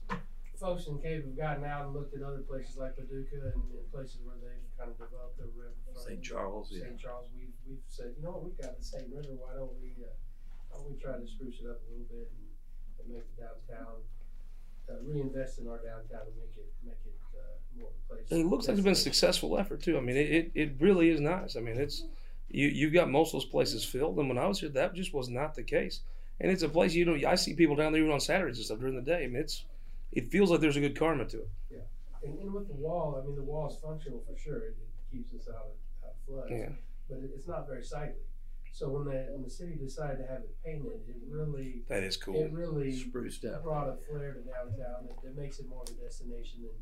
[0.58, 3.92] folks in Cape have gotten out and looked at other places like Paducah and, and
[3.92, 5.78] places where they've kind of developed their river.
[5.94, 6.22] St.
[6.22, 6.90] Charles, yeah.
[6.90, 6.98] St.
[6.98, 9.30] Charles, we've, we've said, you know what, we've got the same river.
[9.38, 10.10] Why don't we uh,
[10.68, 12.46] why don't we try to spruce it up a little bit and,
[12.98, 14.02] and make the downtown
[14.90, 18.26] uh, reinvest in our downtown and make it make it uh, more of a place.
[18.30, 19.96] And it looks like it's been a successful effort too.
[19.96, 21.54] I mean, it, it, it really is nice.
[21.54, 22.02] I mean, it's
[22.50, 25.14] you you've got most of those places filled, and when I was here, that just
[25.14, 26.00] was not the case.
[26.40, 28.66] And it's a place you know I see people down there even on Saturdays and
[28.66, 29.24] stuff during the day.
[29.24, 29.64] I mean, it's
[30.10, 31.48] it feels like there's a good karma to it.
[32.24, 34.58] And, and with the wall, I mean, the wall is functional for sure.
[34.70, 36.50] It, it keeps us out of, out of floods.
[36.50, 36.70] Yeah.
[37.08, 38.22] But it, it's not very sightly.
[38.72, 42.16] So when the when the city decided to have it painted, it really That is
[42.16, 42.40] cool.
[42.40, 43.62] it really Spruced up.
[43.62, 45.12] brought a flair to downtown.
[45.12, 46.76] It, it makes it more of a destination than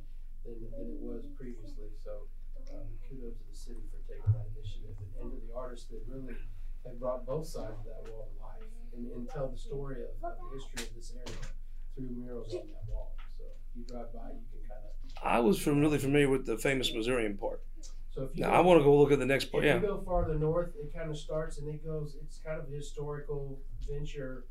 [0.47, 1.91] than, than it was previously.
[2.05, 2.31] So
[2.71, 5.99] um, kudos to the city for taking that initiative and, and to the artists that
[6.07, 6.37] really
[6.87, 10.15] have brought both sides of that wall to life and, and tell the story of,
[10.23, 11.43] of the history of this area
[11.99, 13.19] through murals on that wall.
[13.75, 15.23] So if you drive by, you can kind of.
[15.25, 17.63] I was from really familiar with the famous Missourian part.
[18.11, 19.65] So if you Now go- I want to go look at the next part.
[19.65, 19.83] If part.
[19.83, 19.95] you Yeah.
[19.97, 22.17] go farther north, it kind of starts and it goes.
[22.23, 23.59] It's kind of a historical
[23.89, 24.45] venture,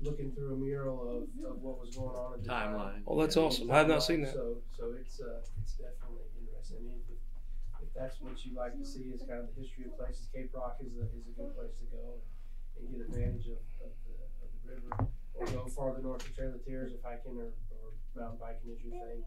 [0.00, 2.74] looking through a mural of, of what was going on at the time.
[2.74, 3.02] Timeline.
[3.06, 3.70] Oh, that's Yeah, awesome.
[3.70, 4.32] I have not seen that.
[4.34, 6.78] So, so it's uh, it's definitely interesting.
[6.78, 7.18] I mean, if,
[7.86, 10.26] if that's what you like to see, is kind of the history of places.
[10.34, 12.18] Cape Rock is a is a good place to go
[12.80, 15.06] and get advantage of, of the of the river,
[15.38, 17.73] or go farther north to Trail of Tears if hiking or, or
[18.16, 19.22] mountain biking is your thing.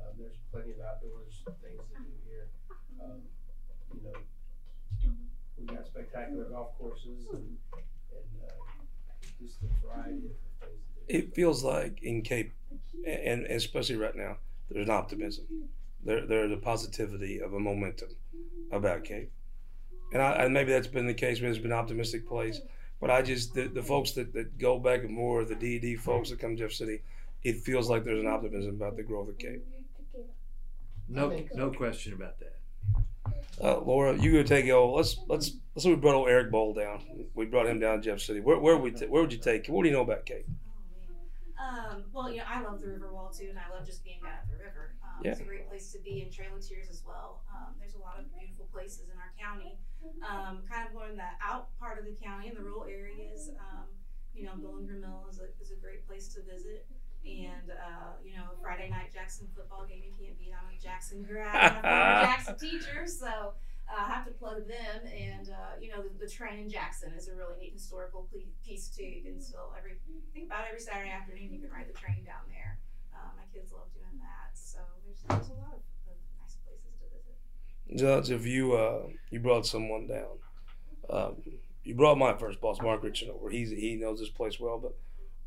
[0.00, 2.48] Um, there's plenty of outdoors things to do here.
[3.02, 3.20] Um,
[3.94, 5.12] you know,
[5.58, 8.52] we got spectacular golf courses and and uh,
[9.42, 11.18] just a variety of things to do.
[11.18, 12.52] It feels like in Cape,
[13.06, 14.36] and, and especially right now,
[14.70, 15.46] there's an optimism.
[16.04, 18.10] There, there's a positivity of a momentum
[18.70, 19.32] about Cape,
[20.12, 21.40] and, I, and maybe that's been the case.
[21.40, 22.60] Maybe it's been an optimistic place,
[23.00, 26.30] but I just the, the folks that, that go back and more the DED folks
[26.30, 27.00] that come to Jeff City,
[27.42, 29.64] it feels like there's an optimism about the growth of Cape.
[31.08, 32.54] No, no question about that.
[33.62, 36.74] Uh, Laura, you gonna take oh let's let's let's say we brought old Eric Bohl
[36.76, 37.02] down.
[37.34, 38.40] We brought him down to Jeff City.
[38.40, 39.66] Where where would we ta- where would you take?
[39.66, 40.46] What do you know about Cape?
[41.58, 41.90] Oh.
[41.90, 44.20] Um, well, you know, I love the river wall too, and I love just being
[44.22, 44.94] down at the river.
[45.02, 47.42] Um, It's a great place to be, and Trail of Tears as well.
[47.50, 49.76] Um, there's a lot of beautiful places in our county.
[50.22, 53.50] Um, kind of going the out part of the county in the rural areas.
[53.58, 53.90] Um,
[54.34, 56.86] you know, Bollinger Mill is a, is a great place to visit.
[57.28, 60.52] And uh, you know, Friday night Jackson football game you can't beat.
[60.56, 61.54] I'm a Jackson grad,
[61.84, 63.52] I'm a Jackson teacher, so
[63.88, 65.00] uh, I have to plug them.
[65.04, 68.28] And uh, you know, the, the train in Jackson is a really neat historical
[68.64, 69.04] piece too.
[69.04, 70.00] You can still every
[70.32, 72.78] think about every Saturday afternoon you can ride the train down there.
[73.12, 76.94] Uh, my kids love doing that, so there's, there's a lot of, of nice places
[77.00, 77.98] to visit.
[77.98, 80.38] Judge, if you uh you brought someone down,
[81.10, 81.36] um,
[81.84, 83.50] you brought my first boss, Mark Richard, over.
[83.50, 84.96] He's he knows this place well, but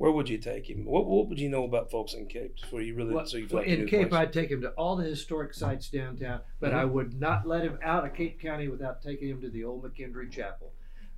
[0.01, 0.83] where would you take him?
[0.83, 3.47] What what would you know about folks in Cape so you really Well, so you
[3.51, 4.19] well, like in Cape, place?
[4.19, 6.93] I'd take him to all the historic sites downtown, but I mm-hmm.
[6.93, 10.31] would not let him out of Cape County without taking him to the old McKendree
[10.31, 10.71] Chapel,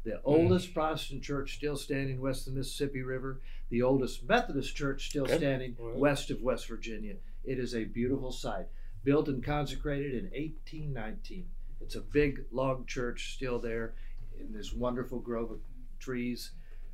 [0.04, 0.22] the mm-hmm.
[0.26, 5.24] oldest Protestant church still standing west of the Mississippi River, the oldest Methodist church still
[5.24, 5.38] Okay.
[5.38, 5.96] standing right.
[5.96, 7.16] west of West Virginia.
[7.46, 8.68] It is a beautiful site,
[9.06, 11.48] built and consecrated in 1819.
[11.80, 13.94] It's a big log church still there
[14.38, 15.60] in this wonderful grove of
[16.00, 16.52] trees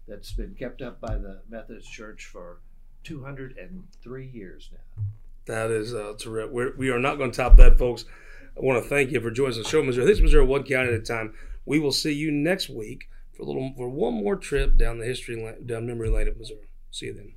[0.10, 2.60] that's been kept up by the Methodist Church for
[3.04, 5.04] 203 years now.
[5.46, 6.52] That is uh, terrific.
[6.52, 8.06] We're, we are not going to top that, folks.
[8.58, 10.06] I want to thank you for joining us show, Missouri.
[10.06, 11.34] This is Missouri one county at a time.
[11.66, 15.06] We will see you next week for a little for one more trip down the
[15.06, 16.70] history down memory lane of Missouri.
[16.92, 17.34] See you then.